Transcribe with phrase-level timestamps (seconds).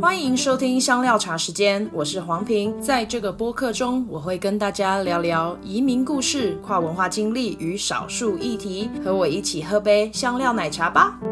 [0.00, 2.80] 欢迎收听香料茶时间，我是黄平。
[2.80, 8.88] 在这个播客中，我会跟大家聊聊移民故事、跨文化经历与少数议题。
[9.04, 11.18] 和我一起喝杯香料奶茶吧。
[11.20, 11.26] 你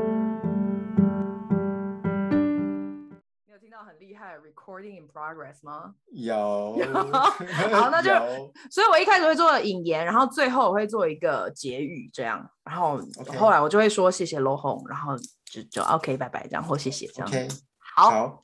[3.53, 5.95] 有听到很厉害的 recording in progress 吗？
[6.11, 6.77] 有。
[7.73, 8.11] 好，那就，
[8.69, 13.01] 所以我一开始会做引言，然后最后我会做一个结语，这样，然后
[13.39, 17.31] 后来我就会说谢谢 Lohong，然后就就 OK，拜拜，这样或谢谢这样。
[17.97, 18.43] 好。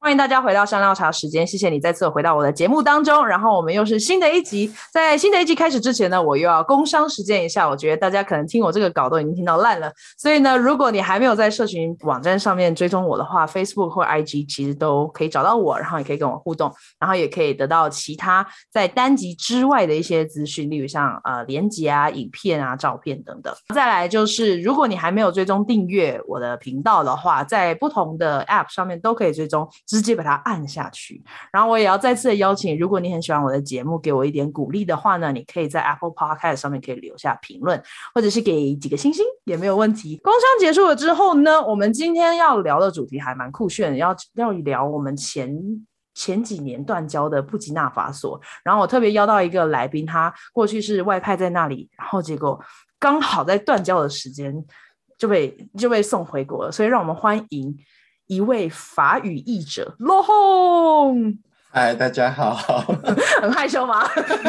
[0.00, 3.26] 欢迎大家回到香料茶时间，谢谢你再次回到我的节目当中。
[3.26, 7.68] 然后我们又是新的一集，在新的一集开始之前呢，我又要工商实践一下。
[7.68, 23.52] 我觉得大家可能听我这个稿都已经听到烂了，所以呢，如果你还没有在社群网站上面追踪我的话，Facebook 或 IG 其实都可以找到我，然后也可以跟我互动，然后也可以得到其他在单集之外的一些资讯，例如像呃连集啊、影片啊、照片等等。
[23.74, 29.68] 再来就是，如果你还没有追踪订阅我的频道的话，在不同的 App 上面都可以追踪。
[29.88, 37.82] 直接把它按下去，然后我也要再次的邀请，如果你很喜欢我的节目，给我一点鼓励的话呢，你可以在 Apple Podcast 上面可以留下评论，
[38.14, 40.18] 或者是给几个星星也没有问题。
[40.18, 45.58] 工商结束了之后呢，我们今天要聊的主题还蛮酷炫的，要要聊我们前
[46.14, 48.38] 前几年断交的布吉纳法索。
[48.62, 52.62] 然后我特别邀到一个来宾，他过去是外派在那里，然后结果
[52.98, 54.54] 刚好在断交的时间
[55.16, 57.74] 就被就被送回国了，所以让我们欢迎。
[58.28, 61.38] 一位法语译者，Lohong。
[61.70, 62.54] 嗨，大家好。
[63.40, 64.06] 很害羞吗？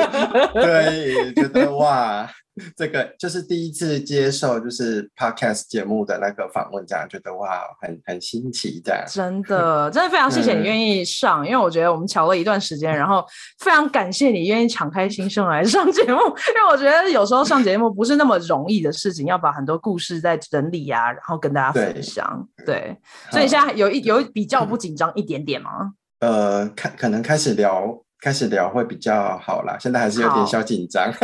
[0.54, 2.30] 对，觉得哇。
[2.76, 9.04] 这个就是第一次接受就是 podcast 节目的那个访问，这样觉得哇，很很新奇，这样。
[9.08, 13.26] 真的，真的非常谢谢你愿意上，嗯，因为我觉得我们瞧了一段时间，然后
[13.60, 22.48] 非常感谢你愿意敞开心胸来上节目，因为我觉得有时候上节目不是那么容易的事情，要把很多故事在整理啊，然后跟大家分享。
[22.66, 22.98] 对，对，
[23.32, 25.92] 所以现在有一有比较不紧张一点点吗？
[26.20, 28.04] 呃，开可能开始聊。
[28.22, 31.08] 开始聊会比较好啦，现在还是有点小紧张，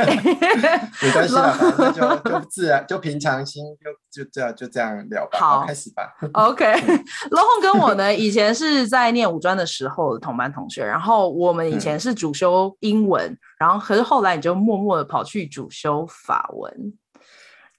[1.02, 3.64] 没关系啦，反正就就自然，就平常心，
[4.12, 5.38] 就就这样就这样聊吧。
[5.38, 6.16] 好，开始吧。
[6.34, 16.94] OK，Lohong 跟我呢，以前是在念五专的时候的同班同学，然后我们以前是主修英文，嗯、然后可是后来你就默默的跑去主修法文。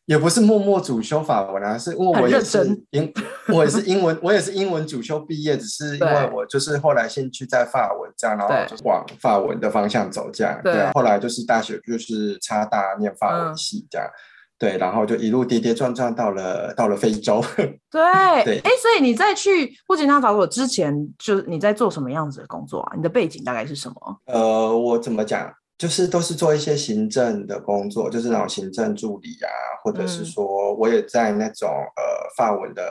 [0.06, 3.12] 也不是默默主修法文啊，是因为我也是英，
[3.52, 14.14] 我也是英文，我也是英文主修毕业，只是因为我就是后来兴趣在法文这样，然后就往法文的方向走这样，对，后来就是大学就是插大念法文系这样，嗯，
[14.58, 17.42] 对，然后就一路跌跌撞撞到了到了非洲，
[17.90, 22.92] 对对，哎，所以你在去布吉纳法索之前，就你在做什么样子的工作啊？
[22.96, 24.20] 你的背景大概是什么？
[24.26, 25.52] 呃，我怎么讲？
[25.78, 29.50] 就是都是做一些行政的工作，就是那种行政助理啊，
[29.84, 32.82] 或者是说我也在那种、嗯、呃法文的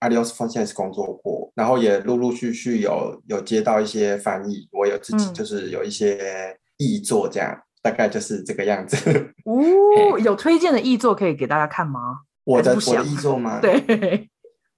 [0.00, 8.96] Alliance Française 工作过，然后也陆陆续续有有接到一些翻译，我有自己就是有一些译作这样、嗯，大概就是这个样子。
[9.44, 12.20] 哦，有推荐的译作可以给大家看吗？
[12.44, 13.58] 我的我的译作吗？
[13.62, 14.28] 对，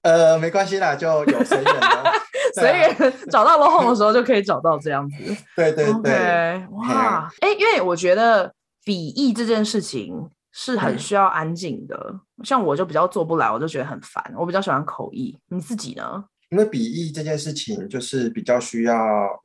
[0.03, 2.13] 呃，没关系啦，就有随缘的。
[2.61, 5.17] 所以找到 Lohong 的时候就可以找到这样子。
[5.57, 8.53] 对对对，okay, 哇，哎、欸，因为我觉得
[8.85, 14.23] 笔译这件事情是很需要安静的、嗯，像我就比较做不来，我就觉得很烦。
[14.37, 16.25] 我比较喜欢口译，你自己呢？
[16.51, 18.97] 因为笔译这件事情，就是比较需要。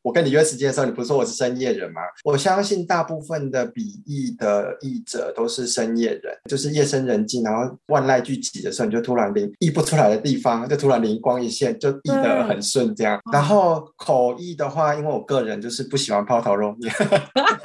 [0.04, 2.02] 我跟你约时间的时候，你不是说我是深夜人吗？
[2.24, 13.20] 我相信大部分的笔译的译者都是深夜人，就是夜深人静，然后万籁俱寂的时候，你就突然灵译不出来的地方，就突然灵光一现，就译得很顺这样。
[13.32, 16.94] 然后口译的话，因为我个人就是不喜欢抛头露面，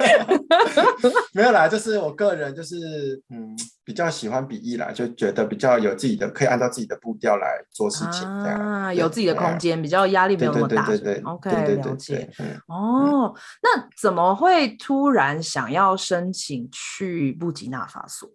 [1.33, 2.75] 没有啦，就是我个人就是
[3.29, 3.55] 嗯。
[3.87, 10.85] 比较喜欢笔译啦，就觉得比较有自己的，可以按照自己的步调来做事情，这样啊，有自己的空间，比较压力没有那么大。
[10.87, 12.29] 对对对对，OK，了解。
[12.67, 18.27] 哦、嗯，那怎么会突然想要申请去布吉纳法索？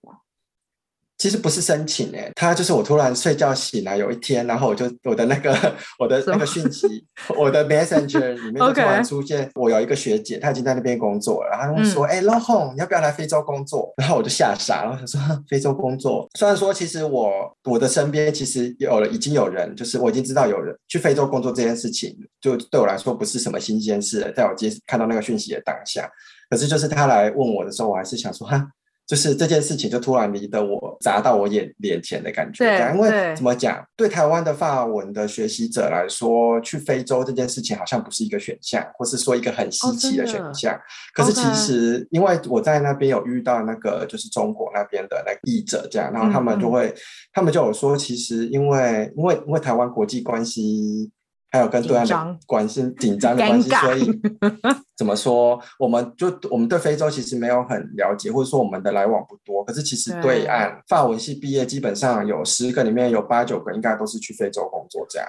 [1.22, 5.56] 其实不是申请诶、欸，他就是我突然睡觉醒来有一天，然后我就我的那个
[6.00, 7.06] 我的那个讯息，
[7.38, 17.30] 我的 Messenger 里面就突然 出现，我有一个学姐，她已经在那边工作了，然后她说：“哎、嗯，欸，Lohong，你要不要来非洲工作？”然后我就吓傻了，然后她说：“非洲工作？”虽然说，其实我
[17.70, 24.32] 我的身边其实有了，已经有人，就是我已经知道有人去非洲工作这件事情，就对我来说不是什么新鲜事了。
[24.32, 26.10] 在我接看到那个讯息的当下，
[26.50, 28.66] 可是就是他来问我的时候，我还是想说哈。
[29.06, 40.78] 就是这件事情就突然离得我砸到我眼脸前的感觉，对，因为怎么讲，对台湾的法文的学习者来说，去非洲这件事情好像不是一个选项，或是说一个很稀奇的选项。
[41.14, 46.94] 可是其实，因为我在那边有遇到那个就是中国那边的那个译者，这样，然后他们就会，
[47.32, 51.10] 他们就有说，其实因为因为因为台湾国际关系。
[51.52, 54.20] 还有跟对岸的关系紧张的关系，所以
[54.96, 59.62] 怎么说，我们就我们对非洲其实没有很了解，或者说我们的来往不多。
[59.62, 65.28] 可是其实对岸法文系毕业，基本上有十个里面有八九个应该都是去非洲工作这样。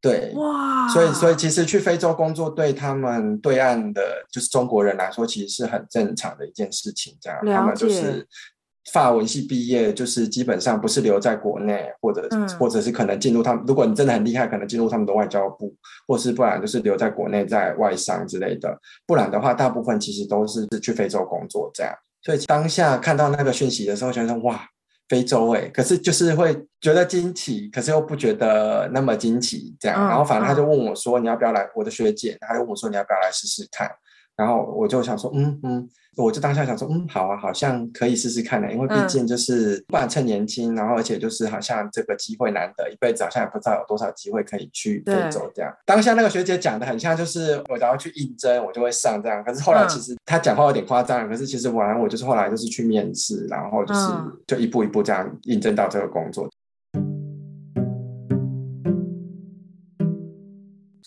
[0.00, 7.16] 对，哇，所以所以其实去非洲工作对他们对岸的就是中国人来说，其实是很正常的一件事情。
[7.20, 8.26] 这样，他们就是
[8.92, 13.64] 法文系毕业，就是基本上不是留在国内，或者、嗯、或者是可能进入他们。
[13.66, 15.74] 如果你真的很厉害，可能进入他们的外交部，
[16.06, 18.78] 或是不然就是留在国内在外商之类的。
[19.06, 21.92] 不然的话，大部分其实都是去非洲工作这样。
[22.22, 24.68] 所以当下看到那个讯息的时候，觉得哇。
[25.08, 30.04] 非洲哎、欸，可是就是会觉得惊奇，可是又不觉得那么惊奇，这样。
[30.08, 33.88] 然后反正他就问我说：“你要不要来？”我的学姐，他就问我说：“你要不要来试试看？”
[34.34, 45.72] 然后我就想说：“嗯嗯。”我就当下想说，嗯，好啊，好像可以试试看的，因为毕竟就是不然趁年轻，然后而且就是好像这个机会难得，一辈子好像也不知道有多少机会可以去非洲这样。
[45.84, 49.44] 当下那个学姐讲的很像，就是我只要去应征，我就会上这样。
[49.44, 54.00] 可是后来其实她讲话有点夸张，可是其实我我就是后来就是去面试，然后就是
[54.46, 56.48] 就一步一步这样应征到这个工作。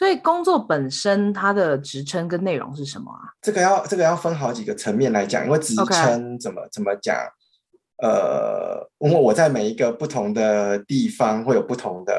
[0.10, 3.30] 所以工作本身它的职称跟内容是什么啊？
[3.44, 7.16] 这个要这个要分好几个层面来讲，因为职称怎么.怎么讲，
[8.02, 12.14] 呃，因为我在每一个不同的地方会有不同的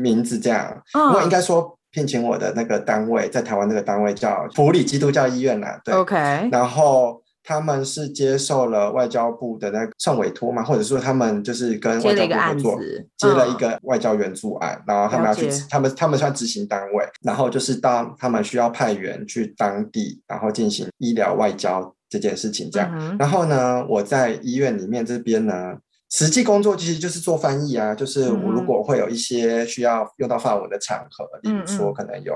[0.00, 0.82] 名字，这样。
[0.94, 1.12] 嗯。
[1.12, 5.94] 因为应该说聘请我的那个单位在台湾那个单位叫埔里基督教医院啦，对。
[5.94, 6.16] OK。
[6.50, 7.22] 然后。
[7.44, 12.80] 他们是接受了外交部的那个算委托嘛，或者说他们就是跟外交部合作，
[13.18, 22.90] 接了一个外交援助案，嗯、然后他们要去，他们他们算执行单位，然后就是当他们需要派员去当地，然后进行医疗外交这件事情这样。
[22.98, 25.76] 嗯、然后呢，我在医院里面这边呢，
[26.10, 32.34] 实际工作其实就是做翻译啊，就是我如果会有一些需要用到法文的场合，嗯、例如说可能有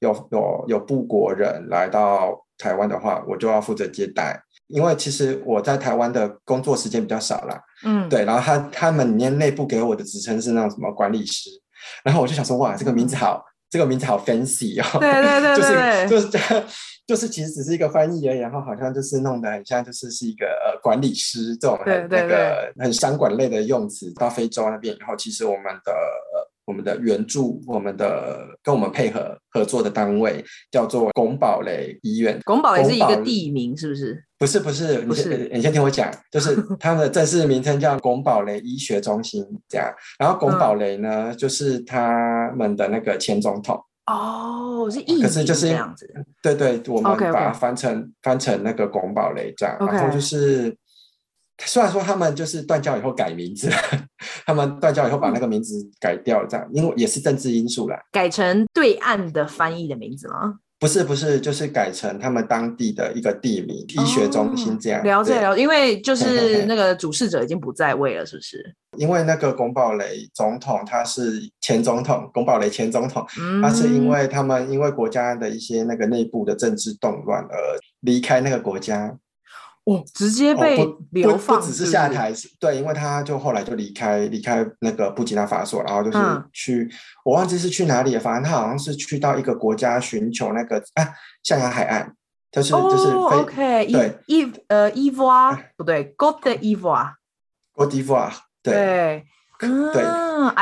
[0.00, 2.44] 有有有部国人来到。
[2.60, 4.36] 台湾的话，我就要负责接待，
[4.66, 7.62] 因为其实我在台湾的工作时间比较少啦。
[7.84, 8.24] 嗯，对。
[8.24, 11.48] 然后他他们里面内部给我的职称是那种什么管理师，
[12.02, 14.98] 然后我就想说，哇，这个名字好，嗯、这个名字好 fancy 哦。
[14.98, 16.64] 对对 对对，就是就 是
[17.06, 24.12] 就是其实只是一个翻译而已，然后好像就是弄得很像，就是是一个呃管理师这种很那个很商管类的用词。
[24.14, 25.92] 到非洲那边，以后其实我们的。
[26.68, 32.38] 我们的援助，我们的跟我们配合合作的单位叫做拱堡垒医院。
[32.44, 34.22] 拱堡垒是一个地名，是不是？
[34.38, 35.48] 不是，不是，不是。
[35.50, 39.90] 你先听我讲，就是 他们的正式名称叫拱堡垒医学中心，这样。
[40.18, 43.82] 然后拱堡垒呢，嗯、就是他们的那个前总统。
[44.04, 46.06] 哦，是意，可是就是这样子。
[46.42, 50.76] 对对，我们把它翻成.翻成那个拱堡垒这样，然后就是。
[51.64, 53.68] 虽然说他们就是断交以后改名字，
[54.46, 57.98] 他们断交以后把那个名字改掉，这样，因为也是政治因素啦。
[58.12, 60.54] 改成对岸的翻译的名字吗？
[60.78, 65.02] 不是，不是，就是改成他们当地的一个地名，医学中心这样。
[65.02, 68.76] 了解了解，因为就是那个主事者已经不在位了，是不是？
[68.96, 73.26] 因为那个龚堡垒总统他是前总统，龚堡垒前总统，
[73.60, 77.58] 他是因为他们因为国家的一些那个内部的政治动乱而
[78.02, 79.12] 离开那个国家。
[79.88, 80.76] 哦，直接被
[81.12, 86.18] 流放，不，不，不只是下台，是对，因为他就后来就离开离开那个布吉纳法索，然后就是
[86.52, 86.90] 去，嗯、
[87.24, 91.08] 我忘记是去哪里了，反正他好像是去到一个国家寻求那个啊，
[91.42, 92.12] 象牙海岸，
[92.52, 97.12] 就是、哦、就是非 OK，对，伊呃伊沃啊，不对 d'Ivoire，
[98.62, 99.24] 对对，
[99.94, 100.02] 对，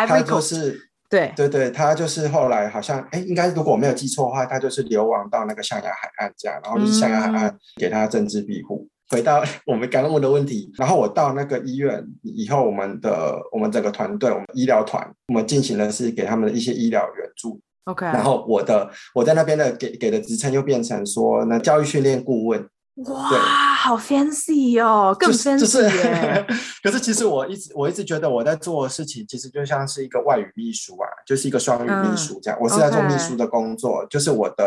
[0.07, 1.33] 他就是对。
[1.35, 8.87] 对对，他就是后来好像哎，应该如果我没有记错的话，他就是流亡到那个象牙海岸这样，然后就是象牙海岸给他政治庇护。
[8.89, 17.61] 嗯回到 我们刚刚问的问题，然后我到那个医院以后，我们的我们整个团队，我们医疗团，我们进行的是给他们的一些医疗援助。
[17.85, 22.69] OK，然后我的我在那边的给给的职称又变成说那教育训练顾问。
[23.09, 23.29] 哇，
[23.75, 26.47] 好 fancy 哦，更 fancy 就是，就是，
[26.83, 32.59] 可是其实我一直我一直觉得我在做的事情，其实就像是一个外语秘书啊，就是一个双语秘书这样。
[32.59, 34.09] 嗯、我是在做秘书的工作，Okay.
[34.09, 34.67] 就是我的。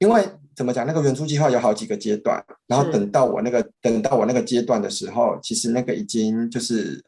[0.00, 7.02] 因为怎么讲，那个援助计划有好几个阶段，然后等到我那个等到我那个阶段的时候，其实那个已经就是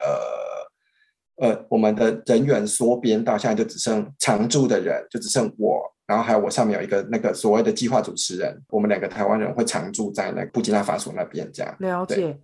[1.39, 12.39] 呃呃，我们的人员缩编到现在就只剩常驻的人，就只剩我，然后还有我上面有一个那个所谓的计划主持人，我们两个台湾人会常驻在那个布吉纳法索那边，这样了解。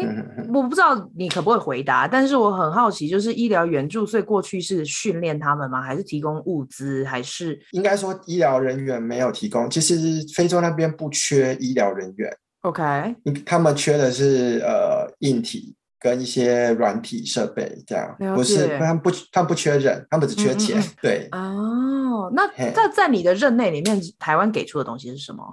[0.00, 5.80] 哎，我不知道你可不可以回答，但是我很好奇，就是医疗援助，所以过去是训练他们吗？
[5.82, 7.04] 还是提供物资？
[7.04, 9.68] 还是应该说医疗人员没有提供？
[9.70, 9.96] 其实
[10.34, 12.30] 非洲那边不缺医疗人员
[12.62, 13.14] ，OK，
[13.44, 18.16] 他们缺的是呃硬体，跟一些软体设备这样。
[18.34, 20.78] 不是他们不他们不缺人，他们只缺钱。
[20.78, 25.44] 嗯嗯对哦，那在在你的任内里面，台湾给出的东西是什么？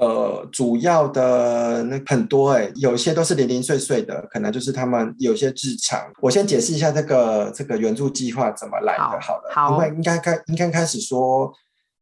[0.00, 6.00] 呃，主要的那很多哎、欸，有些都是零零碎碎的，可能就是他们有些日常。
[6.22, 11.52] 我先解释一下这个这个援助计划怎么来的，好了，好，因为应该开应该开始说，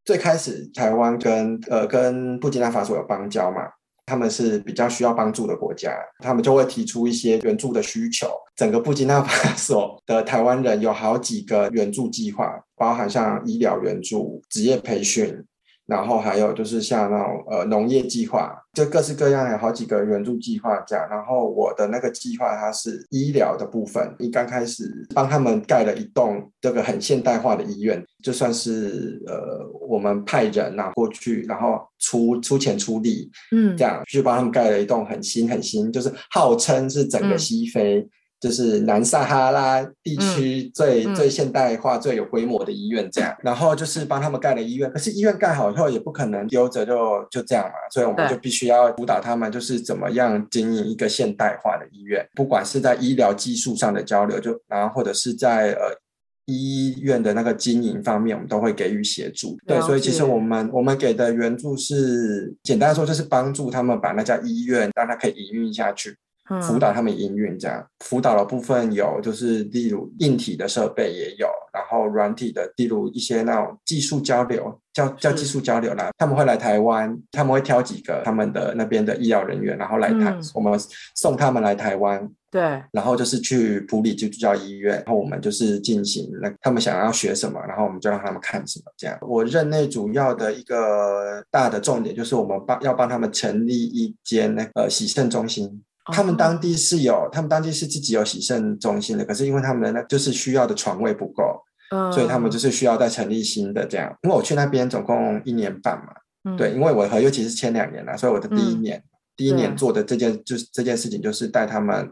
[0.04, 3.62] 最开始台湾跟呃跟布基纳法索有邦交嘛。
[4.06, 8.26] 他们是比较需要帮助的国家，他们就会提出一些援助的需求。
[8.56, 15.44] 整个布基纳法索的台湾人有好几个援助计划，包含像医疗援助、职业培训。
[15.88, 21.08] 然后还有就是像那种呃农业计划，就各式各样有好几个援助计划这样。
[21.08, 38.00] 然后我的那个计划它是医疗的部分，一刚开始帮他们盖了一栋这个很现代化的医院，就算是呃我们派人呐、啊、过去，然后出出钱出力，嗯，这样去帮他们盖了一栋很新很新，就是号称是整个西非。
[38.00, 44.90] 嗯就是南撒哈拉地区最、嗯、最现代化、嗯、最有规模的医院，这样，然后就是帮他们盖了医院。
[44.92, 55.98] 可是医院盖好以后，也不可能丢着就就这样嘛，所以我们就必须要辅导他们，就是怎么样经营一个现代化的医院，不管是在医疗技术上的交流，就然后或者是在呃
[56.46, 59.58] 医院的那个经营方面，我们都会给予协助。
[59.66, 66.16] 对，所以其实我们我们给的援助是简单说，就是帮助他们把那家医院让它可以营运下去。
[66.62, 76.10] 辅导他们营运这样，辅导的部分有，就是例如硬体的设备也有，然后软体的，例如一些那种技术交流，叫叫技术交流啦。
[76.16, 80.78] 他们会来台湾，他们会挑几个他们的那边的医疗人员，然后来台，嗯、我们
[81.14, 89.18] 送他们来台湾，对，然后就是去普里基督教医院，然后我们就是进行那他们想要学什么，然后我们就让他们看什么这样。
[89.20, 95.82] 我任内主要的一个大的重点就是我们帮要帮他们成立一间那个洗肾中心。
[96.12, 104.14] 他们当地是有，他们当地是自己有洗肾中心的，可是因为他们的那就是需要的床位不够，嗯，所以他们就是需要再成立新的这样。
[104.22, 106.12] 因为我去那边总共一年半嘛，
[106.44, 109.07] 嗯，对，因为我和尤其是签两年了，所以我的第一年，嗯，
[109.38, 112.10] 第一年做的这件就是这件事情就是带他们。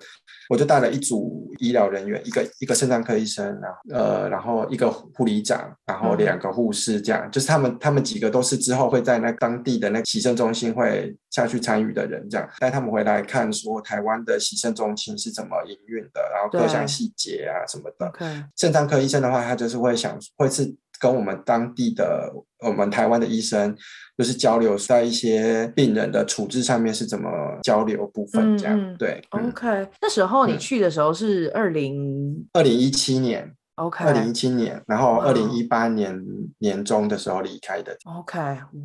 [0.48, 18.12] 我就带了一组医疗人员，一个一个肾脏科医生，然后呃，然后一个护理长，然后两个护士，这样、嗯、就是他们他们几个都是之后会在那当地的那洗肾中心会下去参与的人，这样带他们回来看说台湾的洗肾中心是怎么营运的，然后各项细节啊什么的。
[18.56, 23.76] 肾脏科医生的话，他就是会想会是跟我们当地的我们台湾的医生。
[24.18, 27.28] 就是交流在一些病人的处置上面是怎么
[27.62, 29.22] 交流部分这样，嗯、对。
[29.28, 36.18] OK，、嗯、那时候你去的时候是二零二零一七年，OK，二零一七年，然后二零一八年
[36.60, 37.94] 年中的时候离开的。
[38.06, 38.38] OK，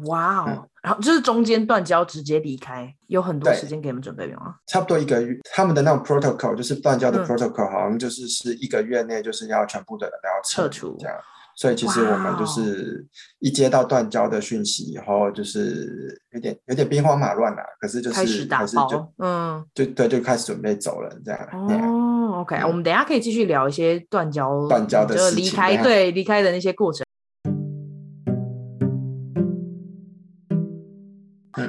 [0.08, 4.56] 哇哦，嗯、然后就是中间断交直接离开，有很多时间给你们准备吗？
[4.68, 11.16] 差不多一个月，他们的那种 protocol 就是断交的 protocol，、嗯、好像就是是一个月内就是要全部的人都要撤除这样。
[11.62, 13.06] 所以其实我们就是
[13.38, 17.62] 一接到断交的讯息以后，就是有点有点兵荒马乱了。
[17.80, 21.40] 可是就是开始打包，嗯，就对，就开始准备走了这样。
[21.54, 27.06] 哦，OK，我们等一下可以继续聊一些断交断交的事情，离开对离开的那些过程。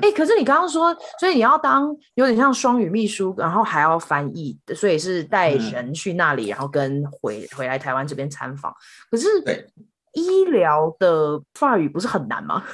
[0.02, 8.74] 哎、欸，可是你刚刚说，所以你要当有点像双语秘书，然后还要翻译，所以是带人去那里，嗯、然后跟回回来台湾这边参访。
[9.10, 9.28] 可是，
[10.14, 12.64] 医疗的法语不是很难吗？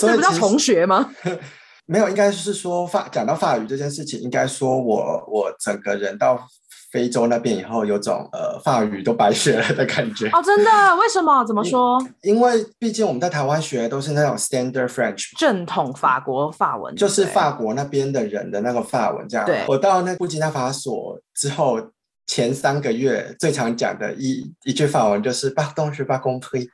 [0.00, 1.10] 这不叫重学吗？
[1.86, 6.48] 没有，应该是说法讲到法语这件事情，应该说我我整个人到。
[6.94, 10.70] 非洲那边以后有种呃法语都白学了的感觉哦，真的？
[10.94, 11.44] 为什么？
[11.44, 12.00] 怎么说？
[12.22, 19.44] 因为毕竟我们在台湾学的都是那种 Standard French 正统法国法文，就是法国那边的人的那个法文这样。
[19.44, 21.80] 对，我到那布吉纳法索之后。
[22.26, 26.66] 前三个月最常讲的一一句法文就是“巴东是巴公推”，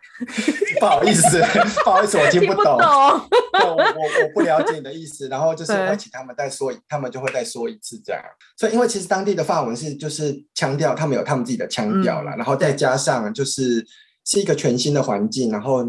[0.79, 1.41] 不好意思，
[1.85, 5.29] 不好意思，我听不懂，不懂我我我不了解你的意思。
[5.29, 8.23] 然后就是会请他们再说，他们就会再说一次这样。
[8.57, 13.85] 所以因为其实当地的法文是就是腔调，他们有他们自己的腔调啦，嗯、然后再加上就是
[14.25, 15.85] 是一个全新的环境，然后。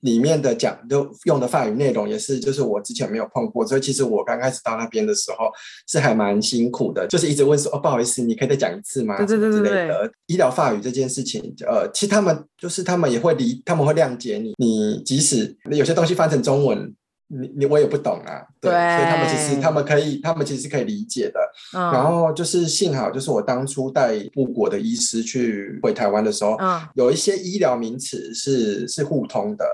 [0.00, 5.50] 里面的讲都用的法语内容也是，就是我之前没有碰过，所以其实我刚开始到那边的时候
[5.86, 9.16] 是还蛮辛苦的，就是一直问说哦，不好意思，你可以再讲一次吗？
[9.18, 9.68] 对对对对对。
[9.68, 16.94] 之类的医疗法语这件事情，呃，其实他们就是他们也会理，他们会谅解你，你即使有些东西翻成中文，
[17.28, 21.40] 你你我也不懂啊，对，对所以他们其实他们可以，他们其实是可以理解的。
[21.76, 21.92] 嗯。
[21.92, 29.64] 然后就是幸好，就是我当初带布国的医师去回台湾的时候，嗯，有一些医疗名词是是互通的。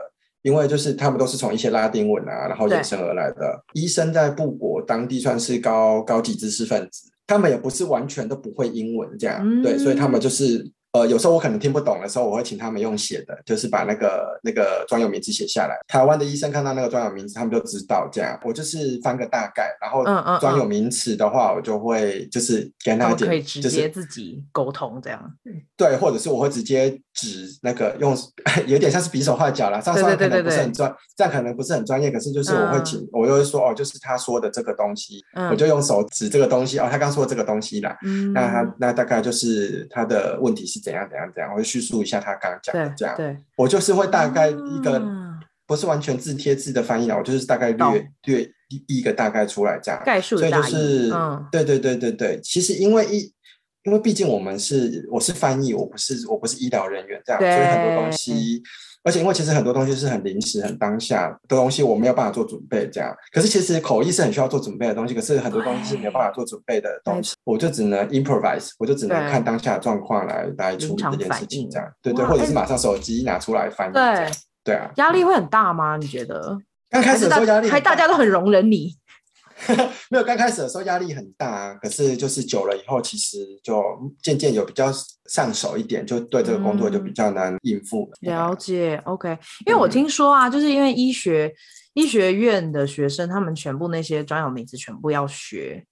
[0.47, 3.61] 因为就是他们都是从一些拉丁文啊，然后衍生而来的。
[3.73, 10.65] 医生在布国当地算是高高级知识分子，他们也不是完全都不会英文这样，嗯、对，所以他们就是。
[10.97, 15.76] 呃，有时候我可能听不懂的时候，我会请他们用写的，就是把那个那个专有名词写下来。
[15.87, 18.38] 台湾的医生看到那个专有名词，他们就知道这样。
[18.43, 20.03] 我就是翻个大概，然后
[20.41, 25.21] 专有名词的话，我就会就是跟他讲，可以直接自己沟通这样。
[25.76, 28.17] 对，或者是我会直接指那个用，
[28.67, 29.79] 有点像是比手画脚啦。
[29.81, 32.11] 这样可能不是很专，这样可能不是很专业。
[32.11, 37.95] 可是就是我会请，嗯、我就会说哦，就是他说的这个东西，嗯、我就用手指这个东西哦，他刚说的这个东西啦。
[38.03, 40.86] 嗯、那他那大概就是他的问题是。
[40.87, 41.50] 怎样怎样怎样？
[41.52, 43.14] 我会叙述一下他刚刚讲的这样。
[43.16, 45.02] 对，对我就是会大概一个，
[45.66, 50.00] 不是完全字贴字的翻译啊，我就是大概略略一一个大概出来这样。
[50.05, 50.37] 概述。
[50.37, 52.40] 所以就是，嗯、对对对对对。
[52.40, 53.33] 其实因为一，
[53.87, 58.62] 因为毕竟我们是我是翻译，我不是我不是医疗人员这样，所以很多东西。
[59.05, 63.14] 而且因为其实很多东西是很临时、很当下的东西，我没有办法做准备这样。
[63.33, 71.88] 可是其实口译是很需要做准备的东西，可是很多东西是没有办法做准备的东西，我就只能 improvise，我就只能看当下的状况来来处理这件事情这样。
[72.02, 73.93] 对对，或者是马上手机拿出来翻译。
[73.93, 74.28] 对
[74.64, 75.97] 对啊，压力会很大吗？
[75.97, 76.59] 你觉得？
[76.90, 78.93] 刚开始的时候压力，还大家都很容忍你。
[80.11, 83.83] 没有，刚开始的时候压力很大啊，可是就是久了以后，其实就
[84.23, 84.93] 渐渐有比较
[85.27, 88.19] 上手一点，就对这个工作就比较难应付了。
[88.21, 89.31] 嗯、了解，OK。
[89.67, 91.53] 因为我听说啊，嗯、就是因为医学
[91.95, 95.85] 医学院的学生，他们全部那些专有名词全部要学，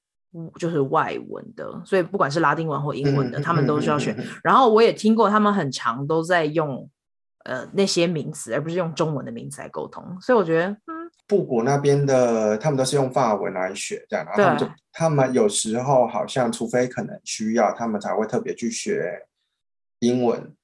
[0.59, 4.15] 就是外文的，所以不管是拉丁文或英文的，嗯、他们都需要学。
[4.43, 6.89] 然后我也听过，他们很常都在用
[7.45, 10.05] 呃那些名词，而不是用中文的名词来沟通。
[10.21, 10.94] 所以我觉得，嗯。
[11.27, 19.27] 布谷那边的，他们都是用法文来学，这样，然后他们就，他们有时候好像，除非可能需要，他们才会特别去学
[20.01, 20.55] 英文，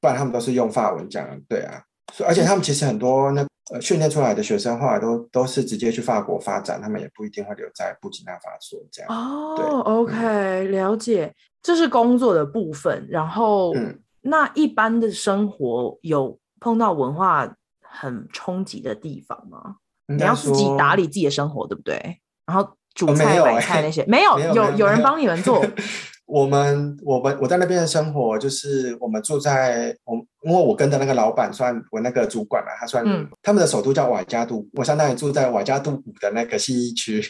[0.00, 1.82] 不然他们都是用法文讲，对啊，
[2.26, 9.10] 而且他们其实很多那呃训练出来的学生，后来都都是直接去法国发展，他们也不一定会留在布吉纳法索这样。
[9.10, 19.76] 哦对，OK，嗯，了解，这是工作的部分，然后，嗯，那一般的生活有碰到文化很冲击的地方吗？
[20.16, 22.18] 你要自己打理自己的生活，对不对？
[22.46, 25.64] 然后煮菜、买菜那些， 没有，有有人帮你们做。
[26.26, 33.04] 我们我们我在那边的生活，就是我们住在我，因为我跟的那个老板算我那个主管嘛，他算
[33.42, 37.20] 他们的首都叫瓦加杜，我相当于住在瓦加杜谷的那个信义区。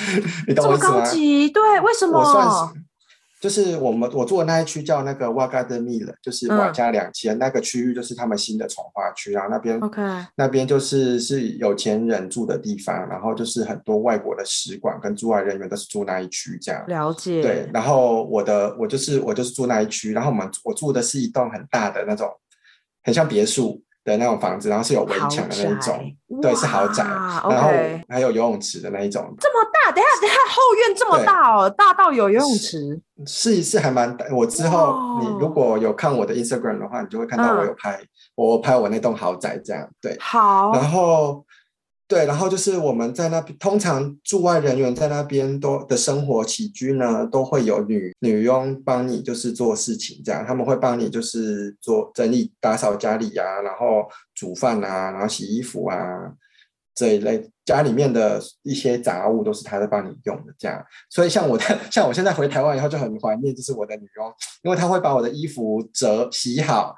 [0.48, 1.04] 你懂我意思吗？
[1.52, 2.72] 对，为什么？
[3.38, 10.26] 就是我们我住的那一区叫那个瓦加德米了，就是瓦加两千、嗯、那个区域，就是他们新的从化区，然后那边 Okay.
[10.36, 16.82] 那边就是是有钱人住的地方，然后就是很多外国的使馆跟驻外人员都是住那一区这样。
[16.88, 17.42] 了解。
[17.42, 22.28] 对，然后我的我就是我就是住那一区，然后我们我住的是一栋很大的那种，
[23.04, 23.82] 很像别墅。
[24.06, 26.00] 的那种房子，然后是有围墙的那一种，
[26.40, 27.70] 对，是豪宅，然后
[28.08, 29.34] 还有游泳池的那一种。
[29.38, 32.98] 这么大，等下等下，后院这么大哦，大到有游泳池。
[33.26, 34.24] 试一试还蛮大。
[34.32, 38.00] 我之后你如果有看我的 Instagram 的话，你就会看到我有拍，
[38.36, 40.16] 我拍我那栋豪宅这样，对。
[40.20, 40.72] 好。
[40.72, 41.44] 然后。
[42.08, 55.98] 对，然后就是我们在那边，通常驻外人员在那边都的生活起居呢，都会有女女佣帮你就是做事情，这样他们会帮你就是做整理打扫家里啊，然后煮饭啊，然后洗衣服啊
[56.94, 60.80] 这一类家里面的一些杂物都是他在帮你用的，这样。
[61.10, 66.94] 所以像我的 像我现在回台湾以后就很怀念，就是我的女佣，因为她会把我的衣服折洗好。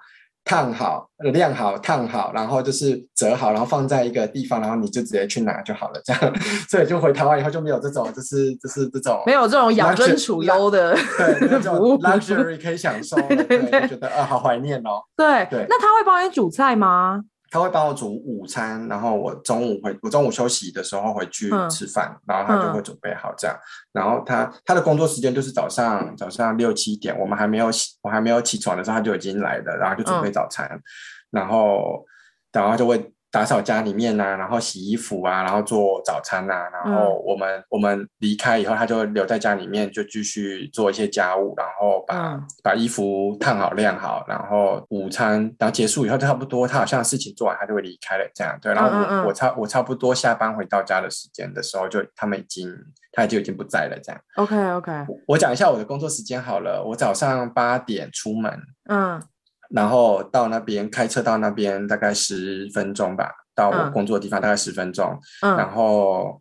[0.49, 6.01] 烫好、晾好、烫好，然后就是折好，然后放在一个地方，然后你就直接去拿就好了。
[6.03, 6.35] 这样，
[6.71, 13.17] 所以就回台湾以后就没有这种，就是就是这种没有这种养尊处优的对这种 luxury 可以享受。
[13.29, 15.03] 对，对，觉得啊，好怀念哦。
[15.15, 17.23] 对对，那他会帮你煮菜吗？
[17.51, 23.57] 他会帮我煮午餐，然后我中午回我中午休息的时候回去吃饭，嗯、然后他就会准备好这样。
[23.57, 30.83] 嗯、然后他他的工作时间就是早上早上六七点，我们还没有起我还没有起床的时候他就已经来了，然后就准备早餐，嗯、
[31.31, 32.05] 然后
[32.53, 33.13] 然后就会。
[33.31, 48.73] 打扫家里面啊，然后洗衣服啊，然后做早餐啊，然后我们、嗯、我们离开以后，他就留在家里面，就继续做一些家务，然后把、嗯、把衣服烫好晾好，然后午餐，然后结束以后就差不多，他好像事情做完，他就会离开了，这样对。
[48.73, 52.75] 然后我、嗯嗯、我差我差不多下班回到家的时间的时候，就他们已经
[53.13, 54.21] 他就已经不在了，这样。
[54.37, 59.23] OK OK，我，我讲一下我的工作时间好了，我早上八点出门，嗯。
[59.69, 65.19] 然后到那边开车到那边大概十分钟吧，到我工作的地方大概十分钟。
[65.43, 66.41] 嗯，然后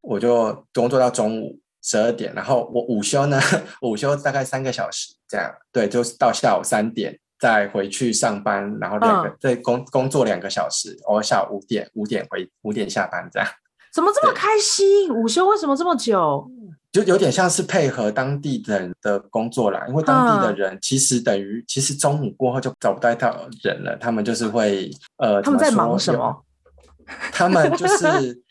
[0.00, 3.40] 我就工作到中午十二点，然后我午休呢，
[3.82, 5.52] 午休大概三个小时这样。
[5.72, 13.48] 对，就是到下午三点再回去上班，然后两个、嗯、再工工作两个小时，我下午五点五点回五点下班这样。
[13.92, 15.12] 怎么这么开心？
[15.14, 16.48] 午休为什么这么久？
[16.92, 23.10] 就有点像是配合当地的人的工作啦，因为当地的人其实等于、嗯、其实中午过后就找不到
[23.62, 26.44] 人了，他们就是会呃，他们在忙什么？
[27.32, 28.42] 他们就 是。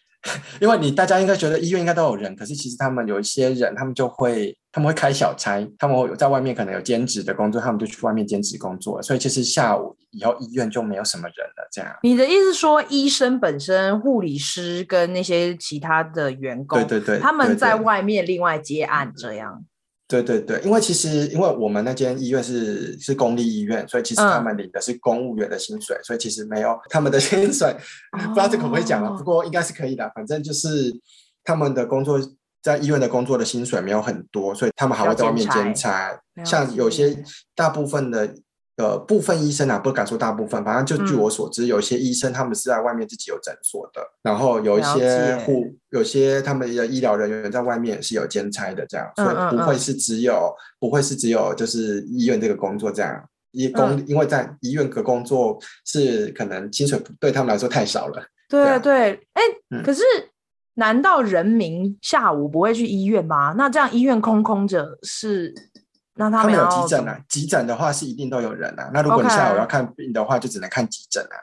[0.59, 11.67] 因为你大家应该觉得医院应该都有人，可是其实他们有一些人，他们就会他们会开小差，他们会在外面可能有兼职的工作，他们就去外面兼职工作，所以其实下午以后医院就没有什么人了。
[11.71, 19.65] 这样，你的意思说，医生本身、护理师跟那些其他的员工，对对对，他们在外面另外接案这样。
[20.07, 27.67] 对对对，因为其实因为我们那间医院是是公立医院，所以其实他们领的是公务员的薪水，嗯、所以其实没有他们的薪水，
[28.13, 30.11] 哦、 不知道这可不可以讲了，不过应该是可以的。
[30.15, 30.91] 反正就是
[31.43, 32.19] 他们的工作
[32.61, 37.23] 在医院的工作的薪水没有很多，所以他们还会在外面兼差，像有些
[37.55, 38.35] 大部分的。
[38.79, 58.23] 呃，部分医生啊，不敢说大部分，反正就据我所知，嗯、有一些医生他们是在外面自己有诊所的，然后有一些护，有些他们的医疗人员在外面也是有兼差的，这样，所以不会是只有，嗯嗯嗯不会是只有就是医院这个工作这样，医工，嗯、因为在医院的工作是可能薪水对他们来说太少了。
[58.47, 59.43] 对对，哎、
[59.83, 60.01] 可是
[60.75, 63.53] 难道人民下午不会去医院吗？
[63.57, 65.53] 那这样医院空空着是？
[66.15, 68.91] 那他们，有急诊啊，急诊的话是一定都有人啊。
[68.93, 71.35] 那如果你下午要看病的话，就只能看急诊啊。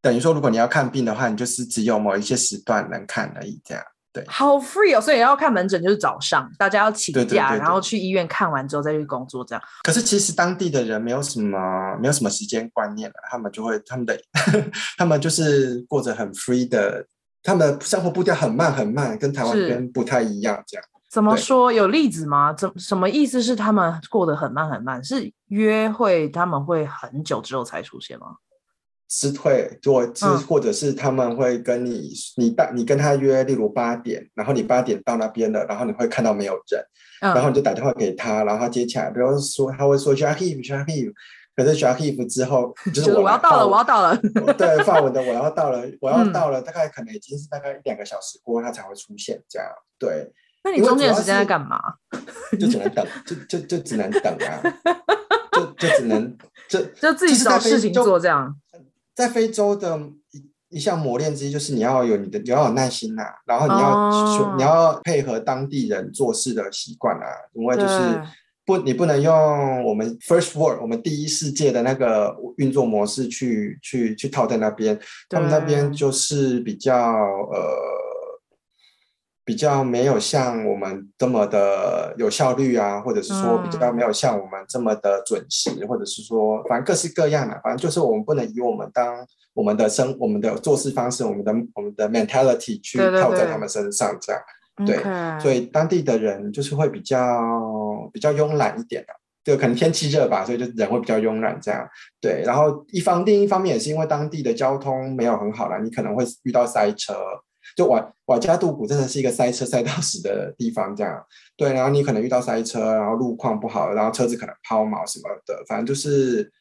[0.00, 3.62] 等于说，如果你要看病的话，你就是只有某一些时段能看而已。
[3.64, 4.24] 这样对。
[4.26, 9.62] 好 free 哦，所以要看门诊就是早上，大家要请假，对对对对，然后去医院看完之后再去工作这样。
[9.84, 14.18] 可是其实当地的人没有什么没有什么时间观念了，他们就会他们的
[14.98, 17.06] 他们就是过着很 free 的，
[17.44, 20.84] 他们的生活步调很慢很慢，跟台湾这边不太一样这样。
[21.08, 21.72] 怎么说？
[21.72, 22.52] 有例子吗？
[22.52, 25.04] 怎什么意思是他们过得很慢很慢？
[25.04, 28.26] 是约会他们会很久之后才出现吗？
[29.08, 36.82] 是会，或是或者是他们会跟你，你大你跟他约，例如八点，然后你八点到那边了，然后你会看到没有人，
[37.20, 41.12] 嗯、然后你就打电话给他，然后他接起来，比如说他会说 J'arrive，J'arrive，
[41.56, 44.16] 可是 J'arrive 之后 就是我，要到了，我要到了，
[44.56, 50.32] 对，法文的我要到了，我要到了，大概可能已经是大概一两个小时过后他才会出现，这样对。
[50.66, 51.78] 那你中间的时间在干嘛？
[52.58, 54.62] 就只能等，就就就只能等啊，
[55.52, 56.36] 就就只能
[56.68, 58.56] 就 就自己找事情做这样。
[59.14, 59.96] 在非洲的
[60.30, 68.22] 一一项磨练之一就是你要有你的你要有耐心呐、啊，然后你要、哦、你要配合当地人做事的习惯啊，因为就是
[68.64, 74.98] 不你不能用我们 first world 我们第一世界的那个运作模式去去去套在那边，
[75.28, 77.94] 他们那边就是比较呃。
[79.46, 89.14] 比较没有像我们这么的有效率啊，或者是说比较没有像我们这么的准时，嗯、或者是说反正各式各样的，反正就是我们不能以我们当
[89.52, 94.40] 我们的生我们的做事方式，我们的我们的 mentality 去套在他们身上这样，
[94.86, 94.96] 对，
[95.40, 101.88] 所以当地的人就是会比较比较慵懒一点的，就可能天气热吧，所以就人会比较慵懒这样，
[102.20, 107.14] 对，然后一方另一方面也是因为当地的交通没有很好啦，你可能会遇到塞车。
[107.74, 111.24] 就瓦瓦加杜古真的是一个塞车塞到死的地方，这样
[111.56, 116.52] 对，然后你可能遇到塞车，然后路况不好，然后车子可能抛锚什么的，反正就是，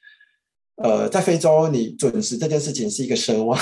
[0.77, 3.59] 呃，在非洲你准时这件事情是一个奢望，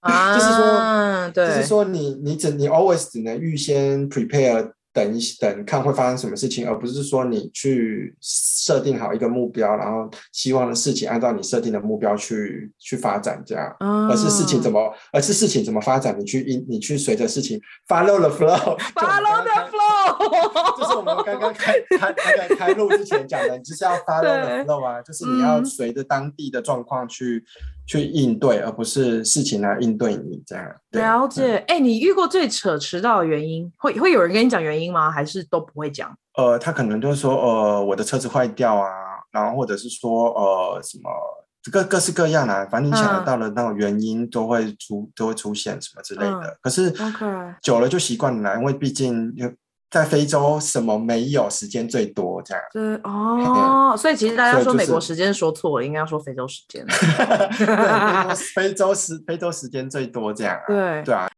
[0.00, 4.72] 啊、 就是说，对就是说你你只你 always 只能预先 prepare。
[4.92, 27.44] 等一等，看会发生什么事情，而不是说你去设定好一个目标，然后希望的事情按照你设定的目标去去发展，这样，嗯、而是事情怎么，而是事情怎么发展，你去你去随着事情 follow the flow，follow the flow，就是我们刚刚开开开开录之前讲的，你就是要 follow the flow 啊，就是你要随着当地的状况去。
[27.84, 30.64] 去应对，而不是事情来应对你这样。
[30.92, 35.10] 了解，哎、嗯欸，你遇过最扯迟到的原因，会会有人跟你讲原因吗？
[35.10, 36.14] 还是都不会讲？
[36.36, 38.88] 呃，他可能就是说，呃，我的车子坏掉啊，
[39.30, 41.10] 然后或者是说，呃，什么
[41.70, 46.40] 各各式各样啊，反正你想得到的那种原因都会出，嗯、都会出现什么之类的。
[46.40, 46.92] 嗯、可是
[47.62, 49.32] 久了就习惯了，因为毕竟
[49.92, 52.64] 在非洲什么没有时间最多这样？
[52.72, 56.82] 对哦，所以其实大家说美国时间说错了，应该要说非洲时间。
[58.54, 60.64] 非洲时非洲时间最多这样啊？
[60.66, 61.28] 对对啊。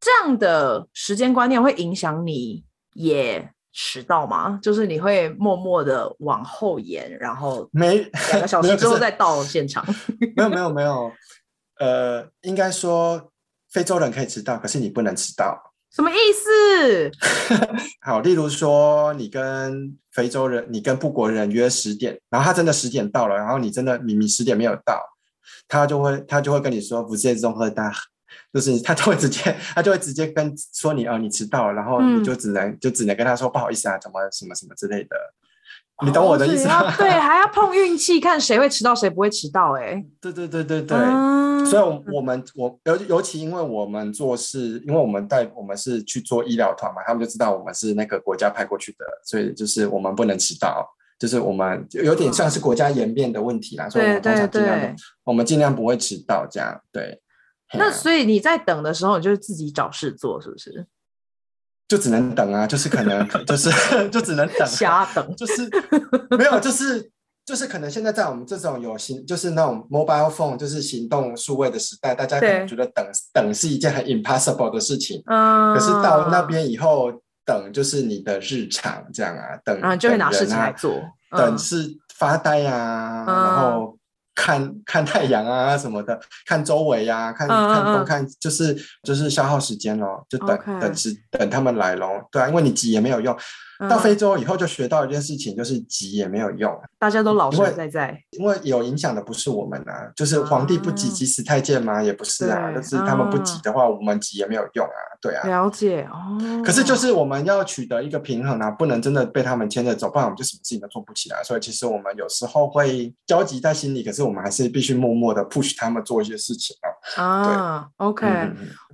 [0.00, 2.62] 这样的时间观念会影响你
[2.94, 4.60] 也迟到吗？
[4.62, 7.98] 就是你会默默的往后延，然后没
[8.30, 9.84] 两个小时 之后再到现场？
[10.36, 11.10] 没有没有没有，
[11.80, 13.32] 呃，应该说。
[13.70, 15.74] 非洲人可以迟到，可是你不能迟到。
[15.90, 17.10] 什么意思？
[18.04, 25.00] 好，例如说，你跟非洲人，你跟布国人约十点，然后他真的十点到了，然后你真的明明十点没有到，
[25.66, 27.90] 他就会他就会跟你说，不是这种喝大，
[28.52, 35.16] 就是他就会直接， 他就会直接跟说你哦，你迟到了，然后你就只能、嗯、就只能跟他说不好意思啊，怎么什么什么之类的，
[36.04, 36.82] 你懂我的意思吗？
[36.82, 39.82] 哦、对，还要碰运气，看谁会迟到，谁不会迟到、欸。
[39.84, 57.20] 哎，对对对对对，嗯、所以我，我们我尤尤其因为我们做事，因为我们带我们是去做医疗团嘛，他们就知道我们是那个国家派过去的，所以就是我们不能迟到，就是我们有点像是国家颜面的问题啦，嗯、所以我们通常尽量，我们尽量不会迟到，这样对。
[57.74, 60.86] 那所以你在等的时候，你就是自己找事做，是不是？
[61.88, 63.70] 就只能等啊， 就是可能就是
[64.10, 65.68] 就只能等，瞎等，就是
[66.36, 67.10] 没有，就是
[67.46, 75.22] 就是可能现在在我们这种有行，就是那种 mobile phone，就是行动数位的时代，大家可能觉得等等是一件很 impossible 的事情。
[75.26, 75.74] 嗯。
[75.74, 77.10] 可是到那边以后，
[77.44, 80.92] 等就是你的日常这样啊，等啊就会拿事情来做，
[81.30, 83.97] 等是发呆啊，然后。
[84.38, 90.80] 看 看太阳啊什么的，看周围呀、啊，看看东看，就是就是消耗时间咯，就等 Okay.
[90.80, 92.08] 等时等他们来咯。
[92.30, 93.36] 对啊，因为你急也没有用。
[93.88, 98.18] 到非洲以后就学到一件事情，就是急也没有用，大家都老实在在。
[98.30, 102.02] 因为有影响的不是我们啊，就是皇帝不急急死太监吗？
[102.02, 105.46] 也不是啊，就是他们不急的话，我们急也没有用啊，对啊。
[105.46, 106.62] 了解哦。
[106.64, 111.42] 可是就是我们要取得一个平衡啊，不能真的被他们牵着走，不然我们就什么事情都做不起来。
[111.44, 117.22] 所以其实我们有时候会焦急在心里，可是我们还是必须默默的 push 他们做一些事情啊。
[117.22, 118.26] 啊，OK，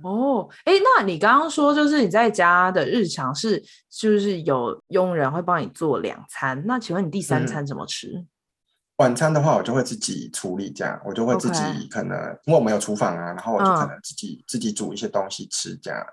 [0.03, 4.74] 哦，哎，那你刚刚说就是你在家的日常是就是有。
[4.87, 8.07] 佣人会帮你做两餐，那请问你第三餐怎么吃？
[8.15, 8.27] 嗯、
[8.97, 16.05] 晚餐的话，我就会自己处理，这样我就会自己可能.因为我们有厨房啊，然后我就可能自己、嗯、自己煮一些东西吃，这样。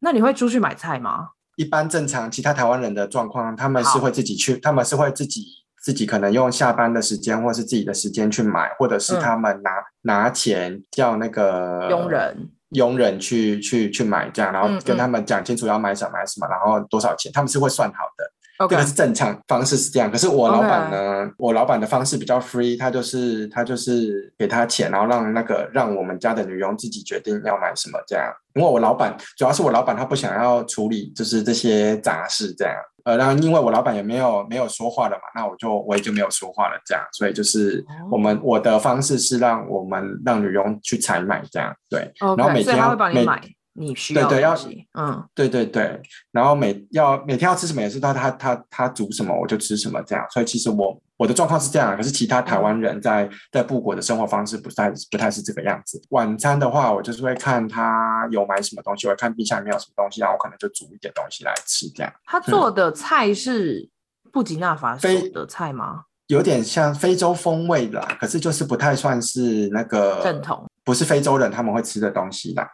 [0.00, 1.30] 那你会出去买菜吗？
[1.56, 5.44] 一般正常其他台湾人的状况，他们是会自己去，他们是会自己
[5.82, 12.50] 自己可能用下班的时间或是自己的时间去买，或者是他们拿、嗯、拿钱叫那个佣人。
[12.70, 18.30] 佣人去去去买这样，然后跟他们讲清楚要买什么买什么，然后多少钱，他们是会算好的。
[18.68, 20.10] 这个是正常方式是这样。
[20.10, 28.26] 可是我老板呢.我老板的方式比较 free，他就是他就是给他钱，然后让那个让我们家的女佣自己决定要买什么这样。
[28.54, 32.74] 因为我老板主要是我老板他不想要处理就是这些杂事这样。
[33.04, 43.24] 呃，然后因为我老板也没有没有说话了嘛，那我就我也就没有说话了，这样，所以就是我们、哦、我的方式是让我们让女佣去采买，这样对，Okay, 然后每天要每
[43.78, 44.56] 你需要对对要
[44.94, 46.00] 嗯对对对，
[46.32, 56.00] 然后每要每天要吃什么也是他他他他煮什么我就吃什么这样，所以其实我我的状况是这样，可是其他台湾人在、嗯、在布国的生活方式不太不太是这个样子。
[56.10, 62.12] 晚餐的话，我就是会看他有买什么东西，我看冰箱里面有什么东西，然后我可能就煮一点东西来吃这样。
[62.24, 63.88] 他做的菜是
[64.32, 66.04] 布吉纳法索的菜吗？
[66.28, 72.68] 有点像非洲风味的，可是就是不太算是那个正统，不是非洲人他们会吃的东西啦。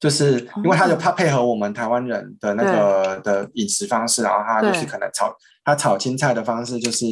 [0.00, 5.34] 就是因为他就他配合我们台湾人的那个的饮食方式，然后他就是可能炒
[5.64, 7.04] 他炒青菜的方式就是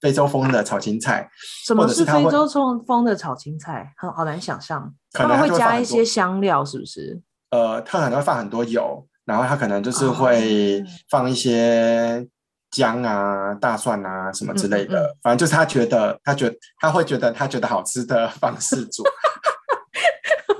[0.00, 1.28] 非洲风的炒青菜。
[1.66, 2.46] 什么是非洲
[2.86, 3.92] 风的炒青菜？
[3.96, 7.20] 很好难想象，他们会加一些香料，是不是？
[7.50, 12.24] 呃，他可能会放很多油，然后他可能就是会放一些
[12.70, 19.02] 姜啊、大蒜啊什么之类的，反正就是他觉得他觉得他会觉得他觉得好吃的方式煮。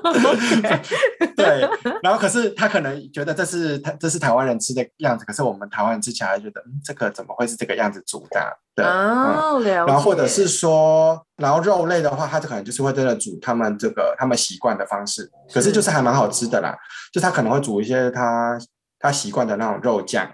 [1.37, 1.69] 对，
[2.03, 8.59] 然后可是他可能觉得这是他这是台湾人吃的样子，可是我们台湾人吃起来觉得，嗯，这个怎么会是这个样子煮的？
[8.75, 8.85] 对。
[8.85, 16.77] 然后或者是说，然后肉类的话，他就可能就是会真的煮他们这个他们习惯的方式，可是就是还蛮好吃的啦。
[17.13, 18.59] 就他可能会煮一些他
[18.99, 20.31] 他习惯的那种肉酱。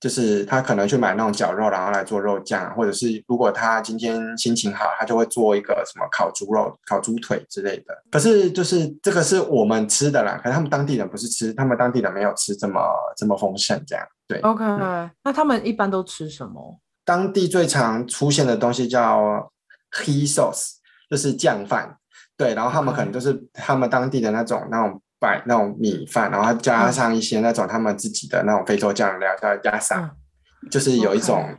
[0.00, 7.94] 就是他可能去买那种绞肉，然后来做肉酱，或者是如果他今天心情好，他就会做一个什么烤猪肉、烤猪腿之类的。
[8.10, 12.80] 可是就是这个是我们吃的啦，可是他们当地人不是吃，他们当地人没有吃这么
[13.16, 14.06] 这么丰盛这样。
[14.28, 16.78] 对，OK，嗯，那他们一般都吃什么？
[17.04, 19.50] 当地最常出现的东西叫
[19.92, 20.74] he sauce，
[21.10, 21.96] 就是酱饭。
[22.36, 25.02] 对，然后他们可能就是他们当地的那种那种。
[25.20, 31.56] 摆那种米饭，然后加上一些那种他们自己的那种非洲酱料，叫亚萨，嗯、就是有一种.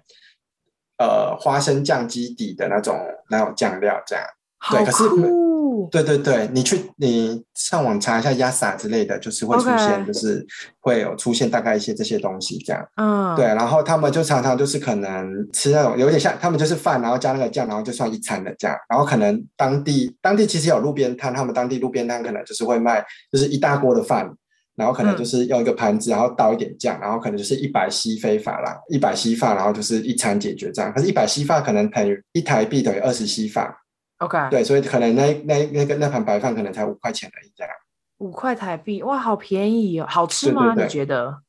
[1.00, 2.94] 呃花生酱基底的那种
[3.30, 4.26] 那种酱料，这样。
[4.70, 5.49] 对，可是。
[5.92, 10.46] 对对对，你去你上网查一下亚萨之类的，就是会出现，就是
[10.80, 12.86] 会有出现大概一些这些东西这样。
[12.96, 18.78] 嗯，对，然后他们就常常就是可能吃那种有点像，他们就是饭，然后加那个酱，然后就算一餐的这样。
[18.90, 24.30] 然后可能当地当地其实有路边摊，他们当地路边摊可能就是会卖，就是一大锅的饭，
[24.76, 30.92] 然后可能就是用一个盘子，然后倒一点酱，然后可能就是一百西非法啦，一百西法，然后就是一餐解决这样。
[30.94, 33.76] 可是，一百西法可能等于一台币等于二十西法。
[34.20, 37.74] OK，对，所以可能那那那个那盘白饭可能才五块钱而已，这样。
[38.20, 40.06] 五块台币，哇，好便宜哦！
[40.10, 40.74] 好吃吗？
[40.76, 41.42] 对对对，你觉得？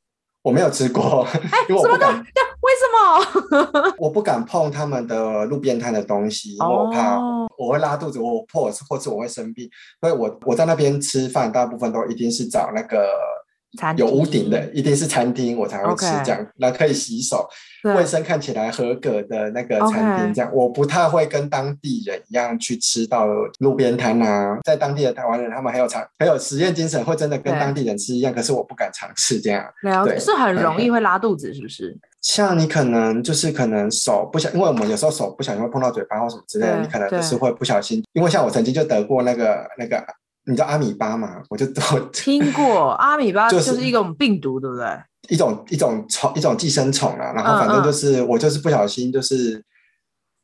[0.42, 2.24] 我没有吃过，哎，因为我不敢。
[2.62, 3.94] 为什么？
[3.98, 7.18] 我不敢碰他们的路边摊的东西，因为我怕
[7.58, 9.68] 我会拉肚子，我破或是我会生病。
[10.00, 13.08] 所以我我在那边吃饭，大部分都一定是找那个。
[13.96, 17.46] 有屋顶的一定是餐厅，我才会吃这样，那.可以洗手，
[17.94, 20.50] 卫生看起来合格的那个餐厅这样。
[20.52, 23.26] 我不太会跟当地人一样去吃到
[23.58, 28.32] 路边摊啊，在当地的台湾人，他们很有尝很有实验精神，会真的跟当地人吃一样。
[28.32, 29.64] 可是我不敢尝试这样，
[30.04, 31.96] 对，是很容易会拉肚子，是不是？
[32.22, 38.02] 像你可能就是可能手不小，因为我们有时候手不小心会碰到嘴巴或什么之类的，你可能就是会不小心。
[38.14, 40.02] 因为像我曾经就得过那个那个。
[40.50, 41.40] 你知道阿米巴吗？
[41.48, 44.86] 我就我 听过阿米巴，就是一种病毒，对不对？
[45.28, 47.32] 一种一种虫，一种寄生虫啊。
[47.32, 49.64] 然后反正就是、嗯嗯、我就是不小心，就是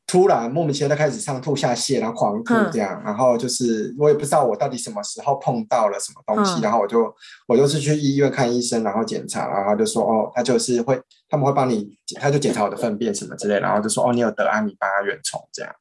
[0.07, 3.07] 突然莫名其妙的开始上吐下泻，然后狂吐这样、嗯。
[3.07, 6.61] 然后就是我也不知道我到底什么时候碰到了什么东西。
[6.61, 7.12] 嗯、然后我就
[7.49, 15.75] 我就是去医院看医生，然后检查，然后他就说哦，他就是会他们会帮你，他就检查我的粪便什么之类，然后就说哦，你有得阿米巴原虫这样。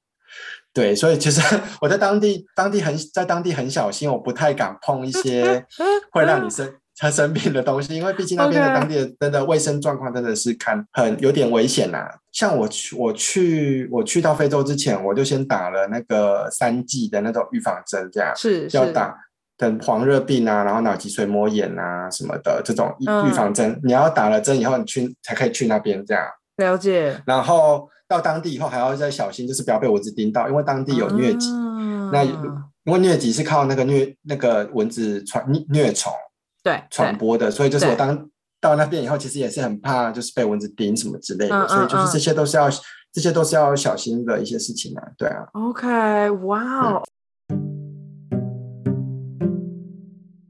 [0.75, 1.41] 对，所以其实
[1.79, 5.65] 我在当地，当地很在当地很小心，我不太敢碰一些
[6.11, 12.09] 会让你生他 生病的东西，因为毕竟那边的当地的真的卫生状况真的是看很有点危险呐、啊。
[12.33, 19.15] 像我去我去我去到非洲之前，我就先打了那个三剂的那种预防针，这样是要打
[19.57, 26.21] 等黄热病啊，然后脑脊髓膜炎啊什么的这种预防针、嗯，你要打了针以后，你去才可以去那边这样。
[26.57, 27.89] 了解，然后。
[28.07, 31.49] 到当地以后还要再小心，就是不要被蚊子叮到，因为当地有疟疾。
[31.51, 32.31] 嗯、那因
[32.85, 36.13] 为疟疾是靠那个疟那个蚊子传疟虫
[36.63, 38.29] 对传播的，所以就是我当
[38.61, 42.73] 到那边以后，其实也是很怕，就是被蚊子叮什么之类的，嗯、所以就是这些都是要、嗯、
[43.11, 45.03] 这些都是要小心的一些事情啊。
[45.17, 45.45] 对啊。
[45.53, 47.03] OK，哇、wow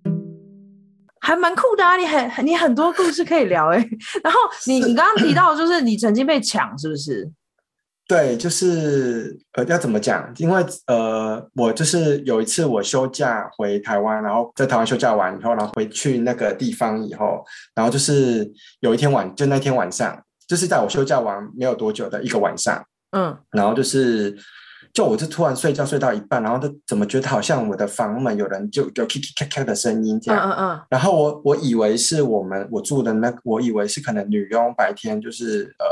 [0.04, 0.12] 嗯，
[1.22, 1.96] 还蛮酷的啊！
[1.96, 3.78] 你很你很多故事可以聊哎。
[4.24, 7.30] 然后你你刚刚提到就是你曾经被抢，是不是？
[8.08, 10.32] 对，就是呃，要怎么讲？
[10.38, 18.48] 因为呃，我就是有一次我休假回台湾，然后在台湾休假完以后，然后回去那个地方以后，然后就是
[18.82, 24.38] 有一天晚，就那天晚上，就是在我休假完没有多久的一个晚上，嗯，然后就是，
[24.94, 35.86] 就我就突然睡觉睡到一半，然后就怎么觉得好像我的房门有人就有咔咔咔咔的声音这样，嗯嗯嗯，然后我我以为是我们我住的那，我以为是可能女佣白天就是呃。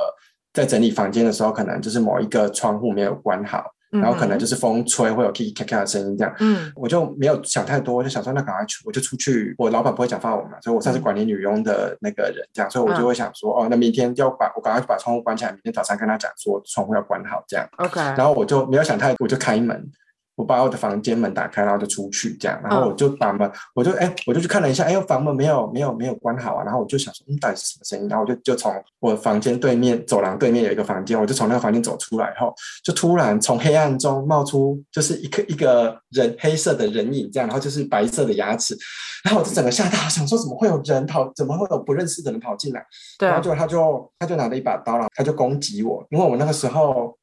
[0.54, 6.34] 在整理房间的时候，可能就是某一个窗户没有关好，嗯、然后可能就是风吹会有咔咔咔的声音这样。
[6.40, 9.56] 嗯，我就没有想太多，我就想说那赶快去，我就出去。
[9.58, 17.68] 我老板不会讲法文嘛，所以我算是管理女佣的那个人这样，所以我就会想说，嗯、哦，那明天要把我赶快把窗户关起来，明天早上跟他讲说窗户要关好这样。
[17.78, 19.90] OK，然后我就没有想太多，我就开门。
[20.36, 28.10] 我把我的房间门打开，然后就出去这样，然后我就把门，我就哎、欸，我就去看了一下，哎，房门没有没有没有关好啊，然后我就想说，嗯，到底是什么声音？
[28.10, 38.76] 然后我就就从我房间对面走廊对面有一个房间，我就从那个房间走出来后，就突然从黑暗中冒出就是一个一个人黑色的人影这样，然后就是白色的牙齿，
[39.24, 42.84] 然后我就整个吓到，想说怎么会有人跑，怎么会有不认识的人跑进来？
[43.20, 47.16] 对，然后就他就他就拿了一把刀，然后他就攻击我，因为我那个时候。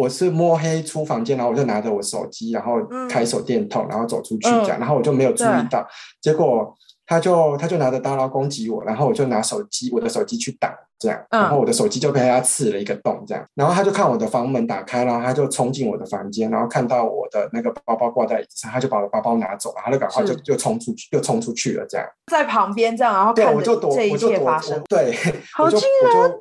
[0.00, 5.86] 我是摸黑出房间，然后我就拿着我手机，然后开手电筒，然后走出去这样，嗯、然后我就没有注意到，
[6.22, 6.74] 结果
[7.06, 24.58] 他就他就拿着刀然后攻击我，然后我就拿手机我的手机去挡这样，然后我的手机就被他刺了一个洞这样，然后他就看我的房门打开了，他就冲进我的房间，然后看到我的那个包包挂在椅子上，他就把我的包包拿走，然后他就赶快就就冲出去，又冲出去了这样，在旁边这样，然后对，我就躲，我就躲，
[24.88, 25.14] 对，
[25.52, 26.40] 好惊人。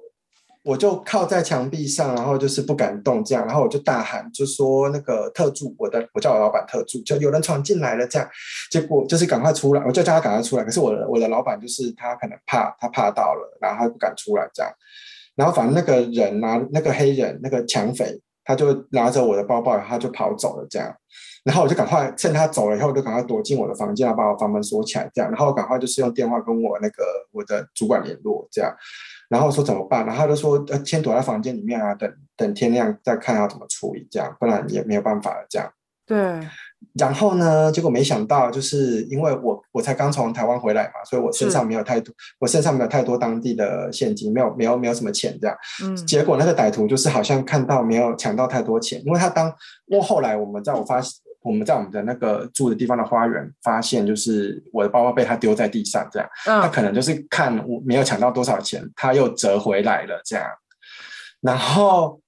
[0.70, 8.30] 我就靠在墙壁上，然后就是不敢动，这样，然后我就大喊，就说那个特助，我的，我叫我老板特助，就有人闯进来了，这样，
[8.70, 14.72] 结果就是赶快出来，我就叫他赶快出来，可是我的我的老板就是他可能怕，他怕到了，然后他不敢出来，这样，
[15.36, 20.96] 然后反正那个人拿那个黑人那个抢匪，他就拿着我的包包，他就跑走了，这样，
[21.46, 28.72] 然后我就赶快趁他走了以后，就赶快躲进我的房间，然后把我房门锁起来，这样，然后赶快就是用电话跟我那个我的主管联络，这样。
[29.30, 30.06] 然后说怎么办？
[30.06, 35.46] 然后他就说呃，先躲在房间里面啊，等等天亮再看要怎么处理，这样不然也没有办法了。
[35.50, 35.72] 这样
[36.06, 36.18] 对。
[36.94, 45.56] 然后呢，结果没想到，就是因为我我才刚从台湾回来嘛，所以我身上没有太多，我身上没有太多当地的现金，没有没有没有什么钱这样。
[45.84, 45.96] 嗯。
[45.96, 49.48] 结果那个歹徒就是好像看到没有抢到太多钱，因为他当，
[49.86, 51.22] 因为后来我们在我发现。
[51.42, 60.46] 我们在我们的那个住的地方的花园发现，就是我的包包被他丢在地上，这样，他可能就是看我没有抢到多少钱，他又折回来了，这样，
[61.42, 62.22] 然后。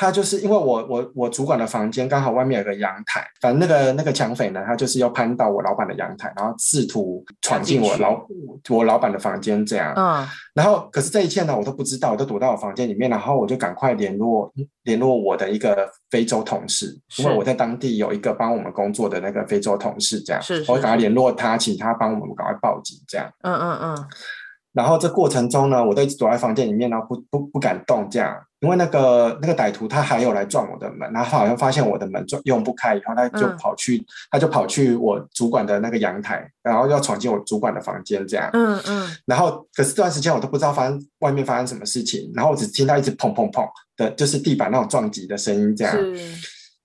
[0.00, 8.24] 他就是因为我我我主管的房间刚好外面有个阳台，反正那个那个抢匪呢，他就是要攀到我老板的阳台，然后试图闯进我老
[8.68, 9.92] 我老板的房间这样。
[9.96, 10.24] 嗯，
[10.54, 14.48] 然后可是这一切呢，我都不知道，我都躲到我房间里面，然后我就赶快联络
[14.84, 23.28] 联络我的一个非洲同事，因为我在当地有一个帮我们工作的那个非洲同事，这样，是，我赶快联络他，请他帮我们赶快报警这样。
[23.42, 24.06] 嗯嗯嗯。
[24.74, 43.64] 然后这过程中呢，我都一直躲在房间里面，然后不不不敢动，这样，因为那个那个歹徒他还有来撞我的门，然后好像发现我的门撞用不开，以后他就跑去，嗯、他就跑去我主管的那个阳台，然后要闯进我主管的房间，这样，嗯嗯，然后可是这段时间我都不知道发生外面发生什么事情，然后我只听到一直砰砰砰
[43.96, 45.96] 的，就是地板那种撞击的声音，这样。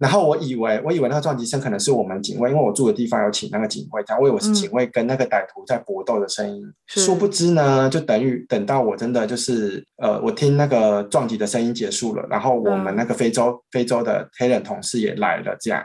[0.04, 6.62] 然后我以为，我以为那个撞击声可能是我们警卫，因为我住的地方有请那个警卫，这样我以为是警卫跟那个歹徒在搏斗的声音。
[6.62, 15.82] 嗯、殊不知呢，就等于等到我真的就是呃，我听那个撞击的声音结束了，然后我们那个非洲、嗯、非洲的黑人同事也来了，这样，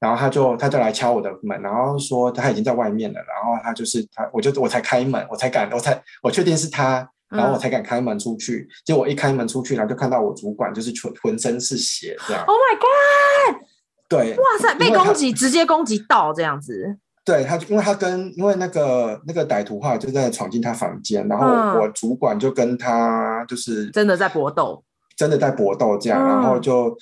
[0.00, 7.08] 然后他就他就来敲我的门，然后说他已经在外面了，然后他就是他，我就我才开门，我才敢，我才我确定是他。
[7.30, 12.44] 然后我才敢开门出去，结果我一开门出去，然后就看到我主管就是全浑身是血这样。
[12.44, 13.62] Oh my god！
[14.08, 16.98] 对，哇塞，被攻击，直接攻击到这样子。
[17.24, 21.46] 对他，因为他跟因为那个那个歹徒话就在闯进他房间，然后
[21.78, 24.82] 我主管就跟他就是真的在搏斗，
[25.16, 26.96] 真的在搏斗这样，然后就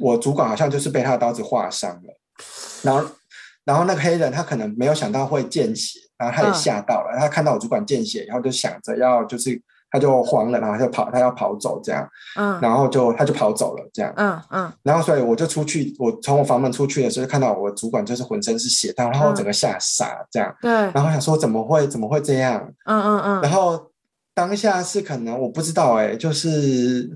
[0.00, 2.20] 我主管好像就是被他的刀子划伤了，
[2.82, 3.10] 然后
[3.64, 5.98] 然后那个黑人他可能没有想到会见血。
[6.20, 9.60] 然后他也吓到了，他看到我主管见血，然后就想着要就是，
[9.90, 12.06] 他就慌了，然后他就跑，他要跑走这样，
[12.36, 23.90] 嗯，然后就他就跑走了这样，嗯嗯，然后所以我就出去，我从我房门出去的时候，就看到我主管就是浑身是血，然后我整个吓傻这样，对，然后想说怎么会怎么会这样，嗯嗯嗯，然后
[24.34, 27.10] 当下是可能我不知道哎，就是。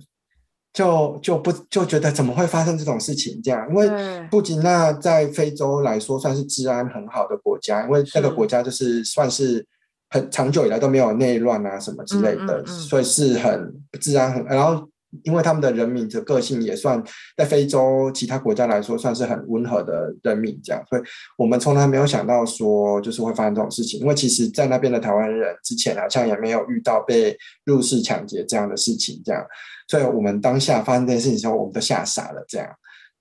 [0.75, 3.65] 就就不就觉得怎么会发生这种事情这样？
[3.71, 3.89] 因为
[4.29, 9.65] 布吉纳在非洲来说算是治安很好的国家，因为那个国家就是算是
[10.11, 14.45] 很长久以来都没有内乱啊什么之类的，所以是很治安很。
[14.47, 14.89] 然后
[15.23, 17.01] 因为他们的人民的个性也算
[17.37, 21.03] 在非洲其他国家来说算是很温和的人民这样，所以
[21.39, 24.01] 我们从来没有想到说就是会发生这种事情。
[24.01, 29.41] 因为其实，在那边的台湾人之前好像也没有遇到被入室抢劫这样的事情这样。
[29.87, 32.67] 所以我们当下发生这件事情的时候，我们都吓傻了，这样，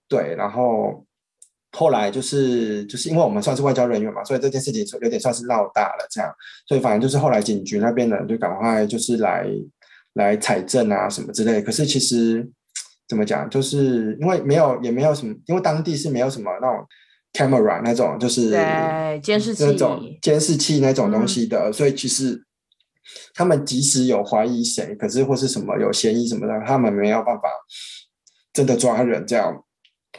[0.08, 1.06] 对，然后
[1.72, 6.34] 后来就是就是因为我们算是外交人员嘛，所以这件事情有点算是闹大了，这样，
[6.68, 9.46] 所以反正就是后来警局那边的人就赶快就是来
[10.14, 11.62] 来采证啊什么之类的。
[11.62, 12.50] 可是其实
[13.10, 16.88] 怎么讲，就是因为没有也没有什么，因为当地是没有什么那种
[17.34, 22.42] camera 那种就是对监视器那种监视器那种东西的，嗯、所以其实。
[23.34, 27.44] 他们即使有怀疑谁，可是或是什么有嫌疑什么的，他们没有办法
[28.52, 29.64] 真的抓人这样。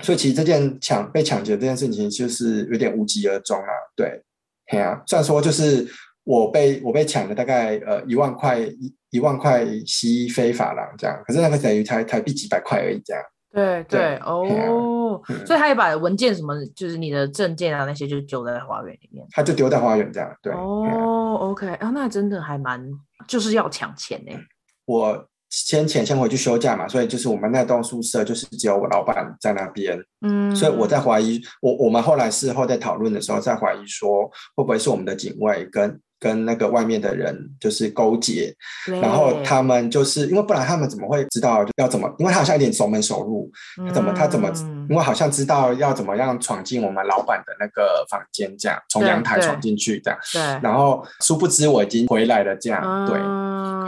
[0.03, 3.68] 所以其实这件抢被抢劫这件事情就是有点无疾而终啊。
[3.95, 4.22] 对，
[4.66, 5.87] 嘿啊，虽然说就是
[6.24, 13.22] 我被我被抢了大概呃一万块一一万块西非法郎这样，可是那个等于才台币几百块而已这样。
[13.55, 19.24] 对对哦，所以他也把文件什么，就是你的证件啊那些，就丢在花园里面。
[19.30, 20.52] 他就丢在花园这样，对。
[20.52, 22.84] 哦，OK，啊，那真的还蛮，
[23.28, 24.32] 就是要抢钱呢。
[24.86, 34.24] 我先前先回去休假嘛，所以就是我们那栋宿舍就是只有我老板在那边，嗯，所以我在怀疑，我我们后来事后在讨论的时候在怀疑说，
[34.57, 36.00] 会不会是我们的警卫跟。
[36.25, 38.51] 跟那个外面的人就是勾结，
[38.87, 42.11] 然后他们就是因为不然他们怎么会知道要怎么？
[42.18, 43.53] 因为他好像有点熟门熟路，
[43.87, 44.49] 他怎么他怎么？
[44.89, 50.18] 因为好像知道要怎么样闯进我们老板的那个房间，这样从阳台闯进去这样。
[50.33, 50.41] 对。
[50.62, 53.18] 然后殊不知我已经回来了，这样对。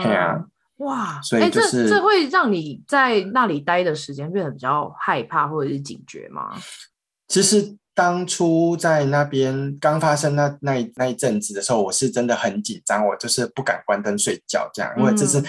[0.05, 0.39] 对啊。
[0.78, 6.55] 哇，所以就是这这会让你在那里待的时间变得比较害怕或者是警觉吗？
[7.28, 7.74] 其实。
[7.97, 15.44] 当初在那边刚发生那那一那一阵子的时候，我是真的很紧张，我就是不敢关灯睡觉，这样，因为这是，嗯、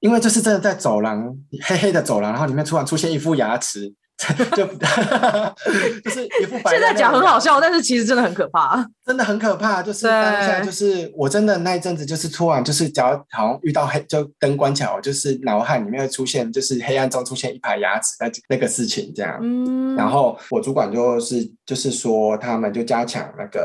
[0.00, 3.92] 因为就是真的在走廊黑黑的走廊，然后里面突然出现一副牙齿。
[4.56, 4.66] 就
[6.04, 6.72] 就是一副白。
[6.72, 9.82] 现在讲很好笑，但是其实真的很可怕， 真的很可怕。
[9.82, 19.38] 就是当下，就是我真的那一阵子，就是突然就是只要好像遇到黑，就灯关起来，我就是脑海里面会出现，就是黑暗中出现一排牙齿那那个事情这样。
[19.40, 19.94] 嗯。
[19.94, 23.60] 然后我主管就是就是说，他们就加强那个。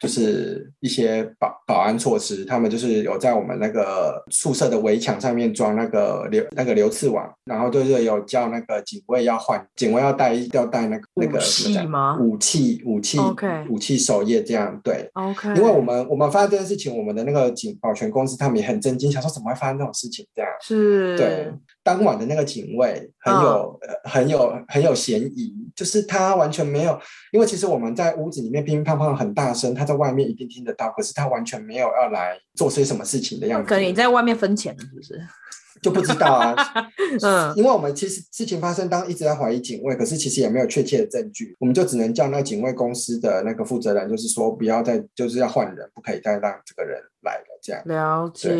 [0.00, 13.68] 就是一些保保安措施，他们就是有在我们那个宿舍的围墙上面装那个流那个流刺网，然后就是有叫那个警卫要换，警卫要带要带那个那个什么讲武器武器 Okay.
[13.68, 21.52] 武器守夜这样对，OK，因为我们我们发生这件事情，我们的那个警保全公司他们也很震惊，想说怎么会发生这种事情这样，是，对。
[21.88, 27.00] 当晚的那个警卫很有、嗯呃、很有很有嫌疑，就是他完全没有，
[27.32, 33.68] 因为其实我们在屋子里面乒乒乓乓很大声，他在外面一定听得到，可是他完全没有要来做些什么事情的样子。
[33.70, 35.18] 可能你在外面分钱是不是？
[35.80, 36.56] 就不知道啊，
[37.22, 47.80] 嗯，因为我们其实事情发生当一直在怀疑警卫，可是其实也没有确切的证据，我们就只能叫那警卫公司的那个负责人，就是说不要再，就是要换人，不可以再让这个人来了，这样。
[47.86, 48.50] 了解，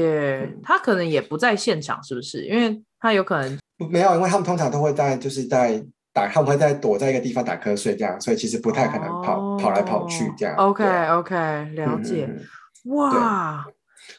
[0.45, 2.45] 嗯、他可能也不在现场，是不是？
[2.45, 3.59] 因为他有可能
[3.91, 10.55] 没有，因为他们通常都会在，就是在打，他们会在躲在一个地方打瞌睡，这样，所以其实不太可能跑、哦、跑来跑去这样。
[10.57, 11.35] OK OK，
[11.75, 12.29] 了解。
[12.85, 13.67] 嗯、哇。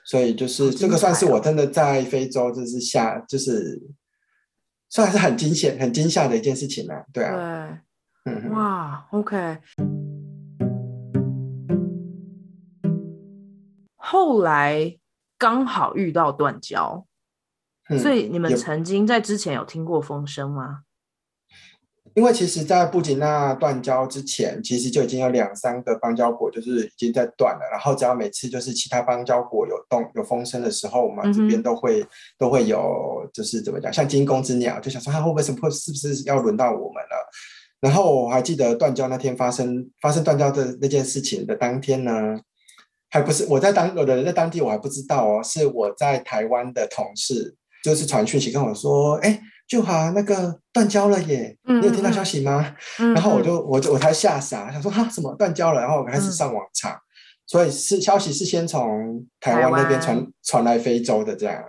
[0.06, 3.82] 所以就是这个算是我真的在非洲就是下就是
[4.88, 7.82] 算是很惊险很惊吓的一件事情了，对啊，
[8.24, 9.58] 对，嗯，哇，OK。
[13.96, 14.96] 后来
[15.38, 17.06] 刚好遇到断交，
[17.90, 20.82] 嗯，所以你们曾经在之前有听过风声吗？
[22.16, 27.62] 因为其实，在布吉纳断交之前，其实就已经有两三个邦交国就是已经在断了。
[27.72, 32.08] 然后，只要每次就是其他邦交国有动有风声的时候，我们这边都会、嗯、
[32.40, 37.30] 都会有，就是怎么讲，像惊弓之鸟，就想说他会不会什么会是不是要轮到我们了？
[37.80, 42.38] 然后我还记得断交那天发生发生断交的那件事情的当天呢，
[43.12, 49.42] 还不是我在当有的人在当地，我还不知道哦，是我在台湾的同事就是传讯息跟我说，哎。
[49.70, 51.56] 就好，那个断交了耶！
[51.68, 52.76] 嗯、你有听到消息吗？
[52.98, 55.80] 嗯、然后我就我就我才吓傻，想说哈什么断交了？
[55.80, 57.00] 然后我开始上网查，嗯、
[57.46, 61.64] 所以是消息是先从台湾那边传传来非洲的这样。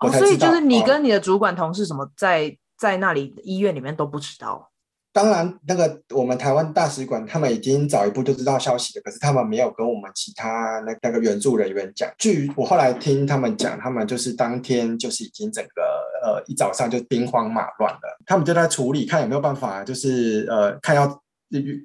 [0.00, 4.70] 哦，所以就是你跟你的主管同事什么在在那里医院里面都不知道。
[5.16, 12.06] 当然，那个我们台湾大使馆他们已经早一步就知道消息了，可是他们没有跟我们其他那那个援助人员讲。
[12.18, 15.82] 据我后来听他们讲，他们就是当天就是已经整个
[16.22, 21.22] 呃一早上就兵荒马乱了，他们就在处理，看有没有办法，就是呃看要。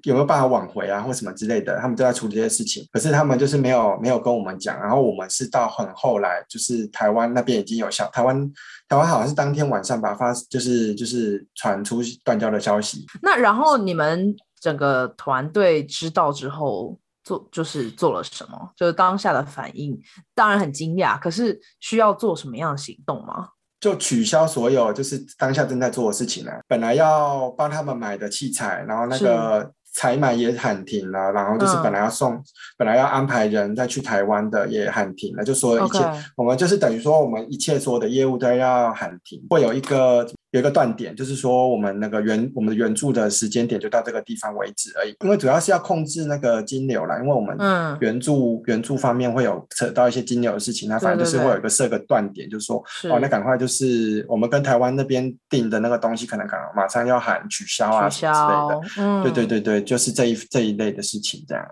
[0.03, 1.79] 有没有办法挽回啊，或什么之类的？
[1.79, 4.79] 他们都在处理这些事情，可是他们就是没有没有跟我们讲。
[4.79, 8.51] 然后我们是到很后来，就是台湾那边已经有消，台湾
[8.87, 13.05] 台湾好像是当天晚上把发，就是就是传出断交的消息。
[13.21, 18.71] 那然后你们整个团队知道之后做就是做了什么？
[18.75, 19.99] 就是当下的反应，
[20.33, 23.49] 当然很惊讶，可是需要做什么样的行动吗？
[23.81, 26.53] 就取消所有就是当下正在做的事情了。
[26.69, 32.43] 本来要帮他们买的器材，然后那个采买也喊停了，然后就是本来要送，嗯、
[32.77, 35.99] 本来要安排人再去台湾的也喊停了，就说一切.
[36.37, 40.25] 我们就是等于说我们一切所有的业务都要喊停，会有一个。
[40.51, 47.57] 有一个断点，就是说我们那个原我们的援助的时间点就到这个地方为止而已，因为主要是要控制那个金流啦，因为我们
[48.01, 61.65] 援助、嗯、援助方面会有扯到一些金流的事情，那反正就是会有一个设个断点，就是说是哦，那赶快就是我们跟台湾那边订的那个东西，可能可能马上要喊取消啊取消之类的，嗯，对对对对，就是这一这一类的事情这样。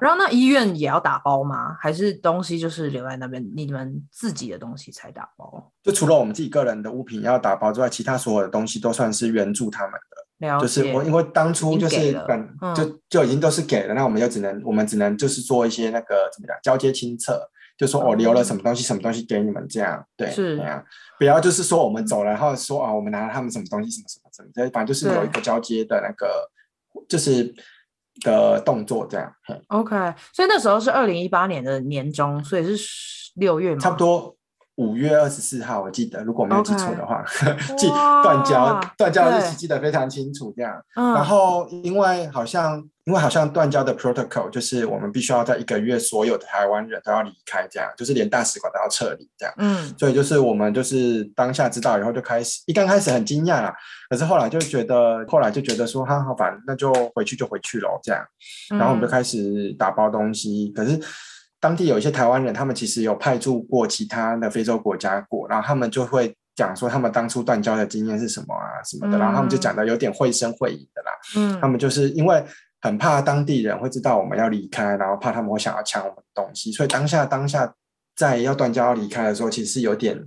[0.00, 1.74] 然后那医院也要打包吗？
[1.80, 5.72] 还是东西就是留在那边，你们自己的东西才打包？
[5.82, 10.46] 就除了我们自己个人的物品要打包之外，其他所有的东西都算是援助他们的。
[10.46, 10.62] 了解。
[10.62, 17.40] 就是我因为当初就是本就就已经都是给了，嗯、那我们就只能我们只能就是做一些那个怎么讲交接清册，
[17.78, 20.06] 就说我留了什么东西，什么东西给你们这样。
[20.18, 20.84] 对，是这样。
[21.18, 26.50] 不要就是说我们走了，然后说啊，我们拿了他们什么东西，什么什么什么，反正就是有一个交接的那个，
[27.08, 27.54] 就是。
[28.20, 29.32] 的动作这样
[29.68, 29.96] ，OK，
[30.32, 34.36] 所以那时候是二零一八年的年中，所以是六月嘛，差不多
[34.76, 37.24] 五月二十四号，我记得，如果没有记错的话.
[37.76, 37.88] 记
[38.22, 40.82] 断交断交日期记得非常清楚，这样。
[40.94, 42.82] 对然后因为好像。
[43.04, 49.52] 因为好像断交的 protocol 就是我们必须要在一个月，所有的台湾人都要离开，这样就是连大使馆都要撤离，这样。
[49.58, 53.74] 嗯，所以就是我们就是当下知道以后就开始，一刚开始很惊讶啦，
[54.08, 57.98] 可是后来就觉得，后来就觉得说，哈，好烦，那就回去就回去咯。
[58.04, 58.24] 这样。
[58.70, 60.72] 然后我们就开始打包东西。
[60.72, 60.96] 嗯、可是
[61.62, 71.12] 当地有一些台湾人，他们其实有派驻过其他的非洲国家过，然后他们就会讲说他们当初断交的经验是什么啊什么的，嗯、然后他们就讲的有点绘声绘影的啦。
[71.36, 72.44] 嗯，他们就是因为。
[72.84, 77.72] 很怕当地人会知道我们要离开，然后怕他们会想要抢我们的东西，所以当下当下
[78.16, 80.18] 在要断交要离开的时候，其实是有点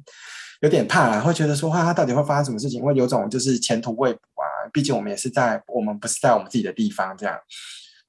[0.62, 2.82] 有点怕啦，会觉得说哇，他到底会发生什么事情？
[2.82, 4.48] 会有种就是前途未卜啊。
[4.72, 7.38] 毕竟我们也是在我们不是在我们自己的地方这样。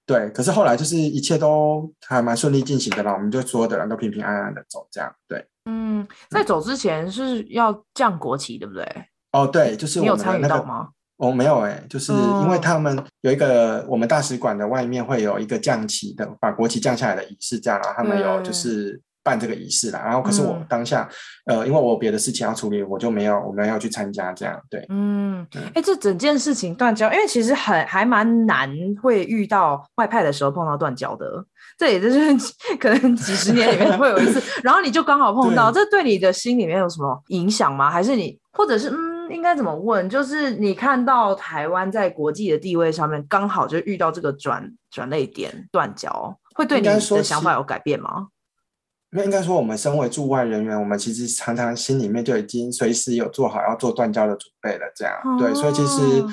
[0.06, 5.12] 对，可是后来就是一切都还蛮顺利进行的啦，我们就所有的人都平平安安的走这样。
[5.26, 8.86] 对，嗯，在走之前是要降国旗，对不对？
[9.32, 10.88] 哦，对，就是我们的那个，你有参与到吗？
[11.16, 20.00] 哦，没有哎，就是因为他们有一个我们大使馆的外面会有一个降旗的，把国旗降下来的仪式，这样，然后他们有就是办这个仪式啦。
[20.04, 21.08] 然后可是我当下，
[21.46, 24.56] 嗯、呃，因为我有别的事情要处理，我就没有我没有去参加这样。
[24.70, 28.70] 对，嗯，哎、欸，这整件事情断交，因为其实很还蛮难
[29.02, 31.44] 会遇到外派的时候碰到断交的，
[31.76, 32.18] 这也就是
[32.78, 37.90] 可能几十年里面会有一次， 然后你就刚好碰到，对这对你的心里面有什么影响吗？
[37.90, 39.16] 还是你或者是嗯？
[39.28, 40.08] 应该怎么问？
[40.08, 48.28] 就是你看到台湾在国际的地位上面，刚好就遇到这个转转捩点断交，会对你的想法有改变吗？
[49.16, 54.84] 那应该说，我们身为驻外人员，我们其实常常心里面就已经随时有做好要做断交的准备了。
[54.94, 56.24] 这样、哦、对，所以其实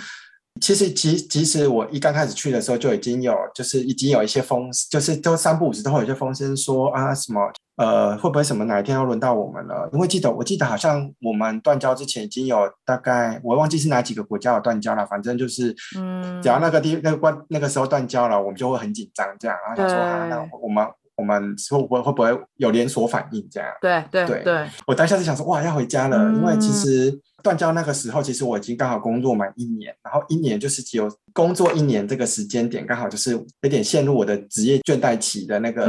[0.61, 7.39] 其实即即使我一刚开始去的时候，就已经有就是已经有一些风，就是都三不五时都会有一些风声说啊什么。
[7.75, 9.89] 呃，会不会什么哪一天要轮到我们了？
[9.91, 15.03] 因为记得，我记得好像我们断交之前已经有大概，我忘记是哪几个国家有断交了。
[15.07, 20.85] 反正就是，嗯，只要那个地那个关那个时候断交了，我们就会很紧张，这样，然后想说对啊，那我们
[21.15, 23.69] 我们会不会会不会有连锁反应这样？
[23.81, 24.69] 对对对，对。
[24.87, 27.19] 我当下是想说，哇，要回家了，嗯、因为其实。
[27.43, 35.87] 断交那个时候，其实我已经刚好工作满一年，然后一年就是只有工作一年这个时间点，刚好就是有点陷入我的职业倦怠期的那个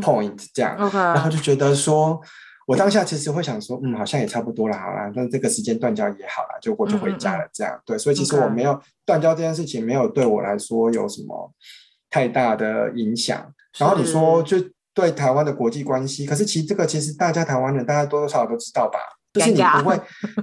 [0.00, 2.20] point 这样，嗯、然后就觉得说，
[2.68, 11.52] 我当下其实会想说，嗯，好像也差不多了，好啦，那这个时间断交也好啦，就我就回家了，这样，嗯嗯对，所以其实我没有断交这件事情，没有对我来说有什么
[12.08, 13.52] 太大的影响。
[13.78, 14.56] 然后你说就
[14.94, 18.98] 对台湾的国际关系，可是其实这个其实大家台湾人大家多多少少都知道吧。
[19.32, 20.00] 就是你不会，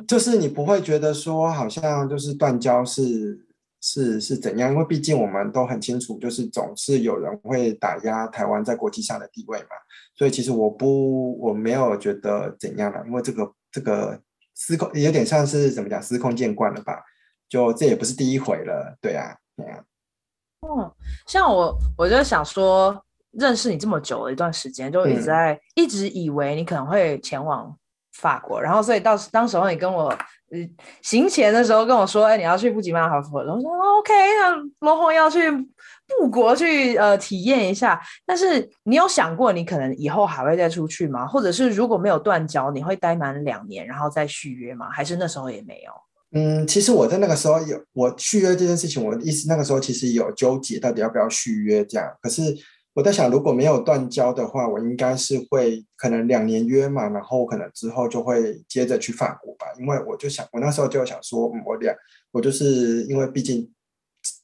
[0.07, 3.39] 就是你不会觉得说好像就是断交是
[3.81, 9.67] 是是怎样，因为毕竟我们都很清楚，就是总是有人会打压台湾在国际上的地位嘛。
[10.15, 14.19] 所以其实我不我没有觉得怎样的，因为这个这个
[14.55, 16.99] 司空有点像是怎么讲司空见惯了吧？
[17.47, 19.83] 就这也不是第一回了，对啊，对啊。
[20.67, 20.91] 嗯，
[21.27, 27.75] 像我我就想说，认识你这么久的一段时间，就一直在、嗯、一直以为你可能会前往。
[28.11, 30.69] 法国，然后所以到当时候你跟我呃
[31.01, 35.49] 行前的时候跟我说，哎，你要去布吉曼哈夫，然后我说 OK，那罗红要去
[36.19, 37.97] 布国去呃体验一下。
[38.25, 41.25] 但是你有想过你可能以后还会再出去吗？
[41.25, 44.89] 或者是如果没有断交，你会待满两年然后再续约吗？
[44.91, 45.91] 还是那时候也没有？
[46.37, 52.41] 嗯，其实我在那个时候有我续约这件事情，我的意思那个时候其实有纠结到底要不要续约这样，可是。
[52.95, 59.67] 我在想，如果没有断交的话，我应该是会可能两年约嘛，然后可能之后就会接着去法国吧。
[59.79, 61.95] 因为我就想，我那时候就想说，我两
[62.31, 63.71] 我就是因为毕竟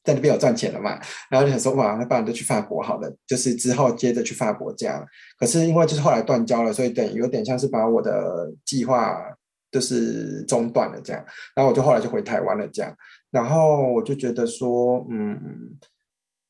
[0.03, 0.97] 在那边有赚钱了嘛，
[1.29, 5.03] 然后就想说，哇，那不然就去法国好了，就是之后接着去法国这样。
[5.37, 9.19] 可是因为就是后来断交了，所以等于有点像是把我的计划
[9.71, 11.25] 就是中断了这样。
[11.55, 12.95] 然后我就后来就回台湾了这样。
[13.31, 15.77] 然后我就觉得说，嗯，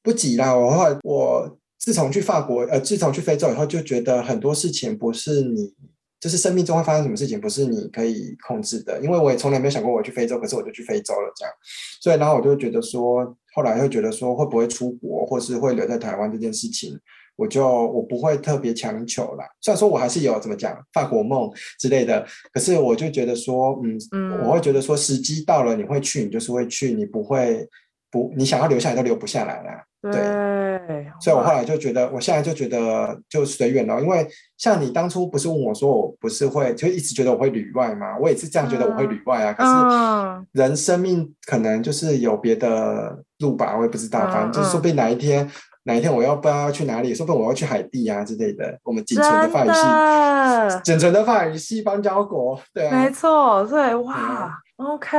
[0.03, 1.57] 不急啦，我后来我。
[1.85, 5.71] 自从去法国，呃，自从去非洲以后，就觉得很多事情不是你，
[6.19, 8.99] 就是生命中会发生什么事情，不是你可以控制的。
[9.03, 11.53] 因为我也从来没有想过我去非洲，可是我就去非洲了，这样。
[12.01, 16.99] 所以，然后我就觉得说，后来会觉得说，会不会出国，或是会留在台湾这件事情，
[17.35, 19.45] 我就我不会特别强求啦。
[19.61, 27.69] 虽然说我还是有怎么讲法国梦之类的，可是我就觉得说，嗯，嗯我会觉得说，时机到了，你会去，你就是会去，你不会
[28.09, 29.69] 不，你想要留下来都留不下来了。
[30.11, 33.99] 对，所以我后来就觉得，我现在就觉得就随缘了。
[34.01, 34.27] 因为
[34.57, 38.17] 像你当初不是问我说，我不是会就一直觉得我会旅外吗？
[38.19, 39.55] 我也是这样觉得我会旅外啊。
[39.57, 44.19] 嗯、可是人生命可能就是有别的路吧，我也不知道。
[44.31, 45.51] 反正就是说不定哪一天，嗯、
[45.83, 48.77] 哪一天我要不知道要去哪里，说不定我要去海地啊之类的。
[48.83, 54.61] 我们仅存的法语系，仅存的法语系邦交国，对啊，没错，对，哇。
[54.77, 55.17] OK，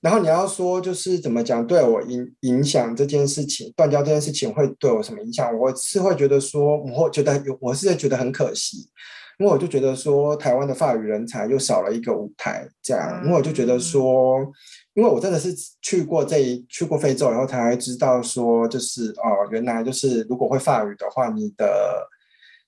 [0.00, 5.54] 然后你要说就是怎么讲对我影影响这件事情，断交这件事情会对我什么影响？
[5.58, 8.88] 我是会觉得说，我会觉得有，我是觉得很可惜，
[9.38, 14.38] 因为我就觉得说，台湾的法语人才又少了一个舞台，这样，因为我就觉得说，
[14.94, 22.08] 因为我真的是去过这一去过非洲然后才会知道说，就是哦，原来就是如果会法语的话，你的。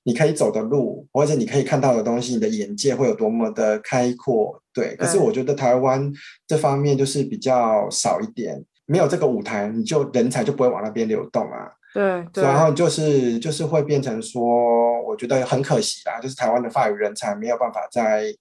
[0.06, 4.94] 你可以走的路，或者你可以看到的东西，你的眼界会有多么的开阔，对。
[4.94, 6.12] 可是我觉得台湾
[6.46, 11.68] 这方面就是比较少一点，没有这个舞台，你就人才就不会往那边流动啊。
[11.92, 12.44] 对，对。
[12.44, 14.40] 然后就是就是会变成说，
[15.02, 18.32] 我觉得很可惜啦，就是台湾的法语人才没有办法在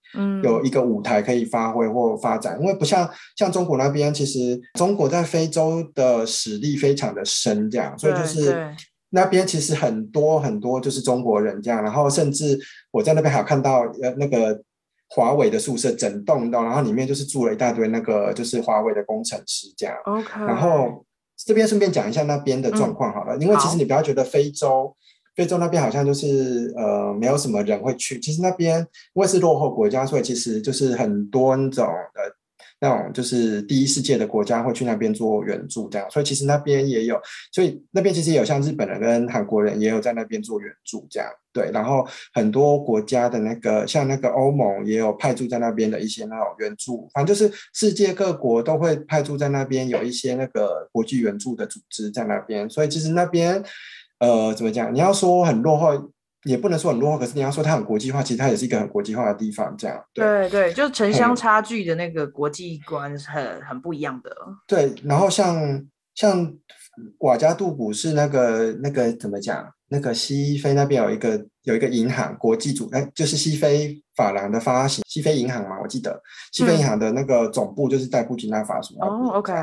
[0.43, 8.71] 有一个舞台可以发挥或发展，嗯、因为不像像中国那边，其实中国在非洲的实力非常的深，这样，所以就是。
[9.15, 12.59] 那边其实很多很多就是中国人这样，然后甚至
[12.91, 14.61] 我在那边还有看到呃那个
[15.09, 19.95] 华为的宿舍整栋的，然后里面就是住了一大堆那个就是华为的工程师这样。
[20.05, 20.45] OK。
[20.45, 21.05] 然后
[21.37, 24.95] 这边顺便讲一下那边的状况好了，嗯、因为其实你不要觉得非洲
[25.35, 28.19] 非洲那边好像就是呃没有什么人会去。
[28.19, 28.79] 其实那边
[29.13, 32.35] 因为是落后国家，所以其实就是很多那种呃。
[32.81, 37.19] 那种就是第一世界的国家会去那边做援助，这样，所以其实那边也有，
[37.51, 53.63] 所以那边其实也有像日本人跟韩国人也有在那边做援助，这样，对，然后很多国家的那个像那个欧盟也有派驻在那边的一些那种援助，反正就是世界各国都会派驻在那边有一些那个国际援助的组织在那边，所以其实那边，
[54.19, 54.93] 呃，怎么讲？
[54.93, 56.11] 你要说很落后。
[56.45, 59.75] 也不能说很落后，可是你要说它很国际化，其实它也是一个很国际化的地方。
[59.77, 64.31] 这样对对，对，就是城乡差距的那个国际观是很、嗯、很不一样的。
[64.67, 66.53] 对，然后像像
[67.19, 69.67] 瓦加杜古是那个那个怎么讲？
[69.87, 76.19] 那个西非那边有一个有一个银行，国际组，哎，就是西非法郎的发行，西非银行嘛，我记得
[76.51, 78.97] 西非银行的那个总部就是在布吉纳法索。
[79.05, 79.53] 哦，OK，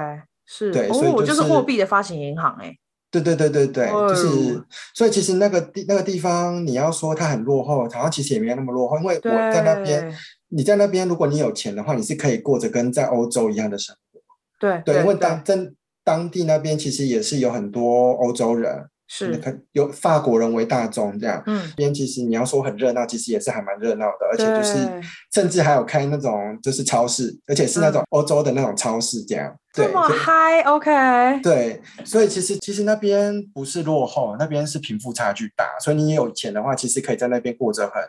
[0.47, 2.79] 是，对，所以、就是、就是货币的发行银行、欸，哎。
[3.13, 10.13] 对对对对对，就是，所以其实那个地那个地方，你要说它很落后，好像其实也没有那么落后，因为我在那边，
[10.49, 14.21] 你在那边，如果你有钱的话，你是可以过着跟在欧洲一样的生活。
[14.59, 18.87] 对对，因为当真当地那边其实也是有很多欧洲人。
[19.15, 24.89] 是，有法国人为大宗这样，嗯，边其实你要说很热闹，其实也是还蛮热闹的，而且就是
[25.35, 38.03] 甚至还有开那种就是超市，而且是那种欧洲的那种超市这样，嗯、对，这么嗨，OK，对，所以其实其实那边不是落后，那边是贫富差距大，所以你有钱的话，其实可以在那边过着很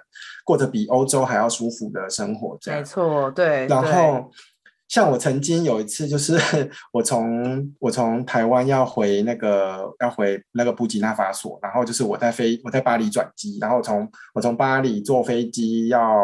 [0.45, 4.31] 过着比欧洲还要舒服的生活这样，没错，对，然后。
[4.93, 6.37] 像我曾经有一次，就是
[6.93, 16.15] 我从我从台湾要回那个要回那个布吉纳法索，然后就是我在飞我在巴黎转机，然后从我从巴黎坐飞机要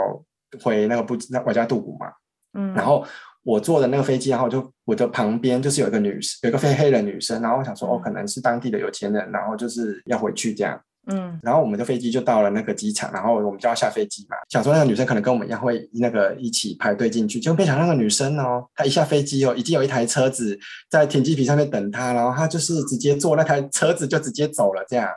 [0.64, 2.12] 回那个布那瓦加杜古嘛，
[2.54, 3.04] 嗯，然后
[3.42, 10.80] 我坐的那个飞机，然后就我的旁边就是有一个女生，有一个非黑人女生，然后我想说哦，可能是当地的有钱人，然后就是要回去这样。
[11.10, 14.38] 嗯，然后我们的飞机就到了那个机场，然后我们就要下飞机嘛。
[14.50, 20.58] 想说那个女生可能跟我们一样会那个一起排队进去，结果没想到那个女生哦，她一下飞机哦，已经有一台车子
[20.90, 25.08] 在停机坪上面等她，然后她就是直接坐那台车子就直接走了这样。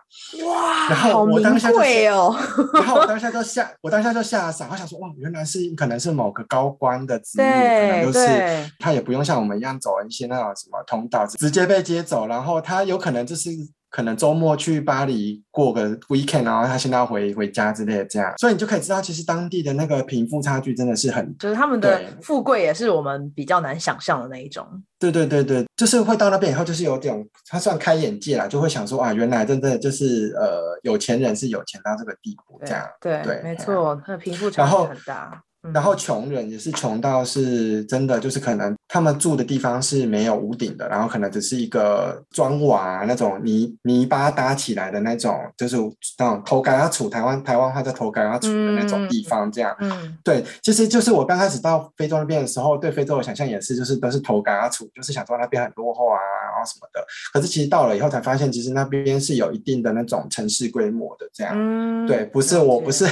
[0.47, 2.37] 哇，然后我当下就哦，
[2.75, 13.51] 然后我当下就吓，我当下就吓傻，我想说哇，原来是可能是某个高官的子女，可能就是他也不用像我们一样走一些那种什么通道，直接被接走，然后他有可能就是。
[13.93, 24.67] 可能周末去巴黎过个 weekend，然后他现在要回回家之类的，这样，所以你就可以知道，其实当地的那个贫富差距真的是很，就是他们的富贵也是我们比较难想象的那一种。
[24.99, 27.15] 对对对对，就是会到那边以后，就是有点
[27.47, 32.89] 他算开眼界啦，就会想说啊，原来真的就是呃，有钱人是有钱到这个地步，这样。
[32.99, 35.43] 对对，对，没错，他的贫富差距很大。
[35.73, 45.77] 然后穷人也是穷到是真的，就是可能他们住的地方是没有屋顶的，然后可能只是一个砖瓦那种泥泥巴搭起来的那种，就是
[46.19, 49.73] 那种头盖阿厝，台湾台湾话叫头盖阿厝的那种地方，这样。
[49.79, 56.19] 嗯，对，其实就是我刚开始到非洲那边的时候，对非洲的想象也是，就是都是头盖阿厝，就是想说那边很落后啊，
[56.51, 57.05] 然后什么的。
[57.33, 61.55] 可是其实到了以后才发现，其实那边是有一定的那种城市规模的，这样。
[61.57, 63.07] 嗯，对，不是我不是。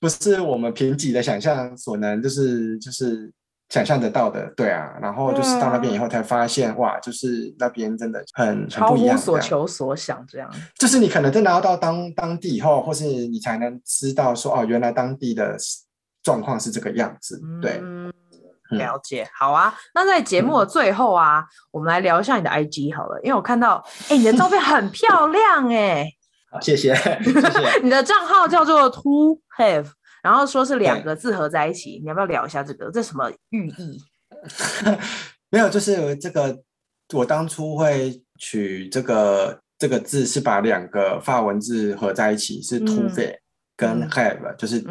[0.00, 3.30] 不是我们贫瘠的想象所能，就是就是
[3.68, 4.96] 想象得到的，对啊。
[5.00, 10.50] 然后就是到那边以后才发现，哇，就是那边真的很很不一样，超乎所求所想，这样。
[10.78, 15.56] 就是你可能真的要到当当地以后，或是你才能知道说，哦，原来当地的
[16.22, 17.78] 状况是这个样子，对。
[17.82, 18.10] 嗯，
[18.70, 19.74] 了解，好啊。
[19.94, 26.04] 那在节目的最后啊，嗯，我们来聊一下你的 IG 好了，因为我看到，哎，你的照片很漂亮，哎。
[26.04, 26.19] 好，
[26.60, 27.80] 谢谢， 谢谢。
[27.82, 29.86] 你的账号叫做 To Have，
[30.22, 32.90] 然后说是两个字合在一起，你要不要聊一下这个？
[32.90, 33.98] 这什么寓意？
[35.50, 36.58] 没有，就是这个，
[37.12, 42.78] 我当初会取这个这个字是把两个法文字合在一起，是
[43.76, 44.84] 跟 Have，嗯，就是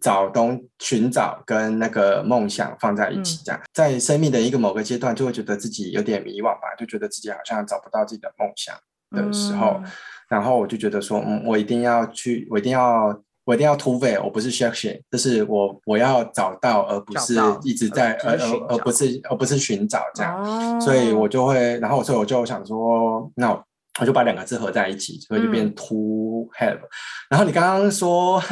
[0.00, 8.76] 找东寻找跟那个梦想放在一起，这样，嗯，在生命的一个某个阶段，就会觉得自己有点迷惘吧，就觉得自己好像找不到自己的梦想
[9.10, 9.80] 的时候。
[9.82, 9.90] 嗯
[10.28, 23.64] 然后我就觉得说，嗯，我一定要去，我一定要，我一定要突围，我不是 chercher，就是我我要找到，而不是一直在，而而而不是而不是寻找这样，哦，所以我就会，然后所以我就想说，那我，
[24.00, 26.88] 我就把两个字合在一起，所以就变 to have，嗯。
[27.30, 28.42] 然后你刚刚说。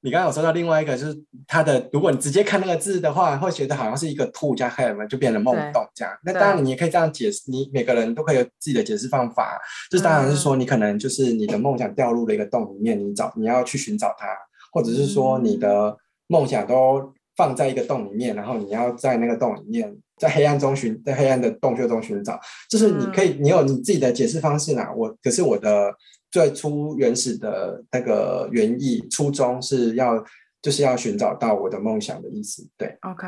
[0.00, 6.14] 你刚刚有说到另外一个，就是它的，如果你直接看那个字的话，会觉得好像是一个 to 加 have 就变成梦动这样。
[6.24, 9.58] 那当然你也可以这样解释，你每个人都可以有自己的解释方法。
[9.90, 14.26] 就是当然是说，你可能就是你的梦想掉入了一个洞里面，你找你要去寻找它，
[14.72, 15.96] 或者是说你的
[16.28, 22.38] 梦想都放在一个洞里面，然后你要在那个洞里面，在黑暗中寻，在黑暗的洞穴中寻找，
[22.70, 24.92] 就是你可以，嗯、你有你自己的解释方式啦。
[24.96, 25.92] 我可是我的
[26.30, 30.22] 最初原始的那个原意初衷是要，
[30.60, 32.68] 就是要寻找到我的梦想的意思。
[32.76, 33.26] 对，OK，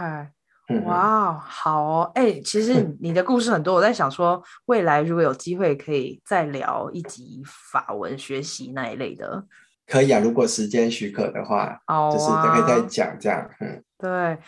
[0.85, 9.45] 哇，好哦，哎、欸，其实 你的故事很多，我在想说，未来如果有机会可以再聊一集法文学习那一类的。
[9.87, 13.51] 可以啊，如果时间许可的话，哦、就是可以再讲这样。
[13.59, 14.39] 嗯，对，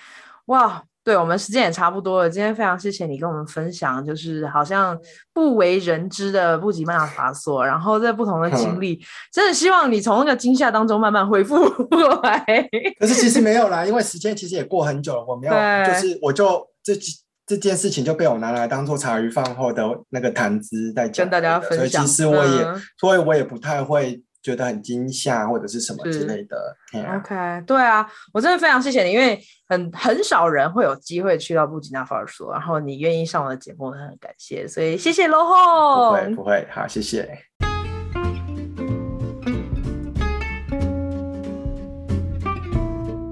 [0.46, 2.30] 哇，对我们时间也差不多了。
[2.30, 4.96] 今天非常谢谢你跟我们分享，就是好像
[5.34, 9.00] 不为人知的布吉曼法索，然后在不同的经 历，嗯、
[9.32, 12.44] 真的希望你从那个惊吓当中慢慢恢复过来。
[13.00, 15.52] 可是其实没有啦，因为时间其实也过很久了，我没有，
[15.86, 16.94] 就是我就这
[17.46, 21.78] 这件事情就被我拿来当做茶余饭后的那个谈资在讲，跟大家分享。
[21.78, 24.22] 所以其实我也，嗯、所以我也不太会。
[24.42, 26.76] 觉得很惊吓或者是什么之类的。
[27.16, 35.54] OK，对啊，我真的非常谢谢你，因为很很少人会有机会去到布吉纳法索，然后你愿意上我的节目，很感谢，所以谢谢罗红。
[36.08, 37.38] 不会不会，好，谢谢。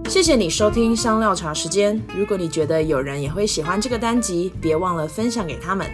[0.09, 2.01] 谢谢你收听香料茶时间。
[2.17, 5.87] 如果你觉得有人也会喜欢这个单集，别忘了分享给他们。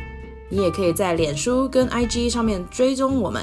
[0.48, 3.42] 你也可以在脸书跟 IG 上面追踪我们。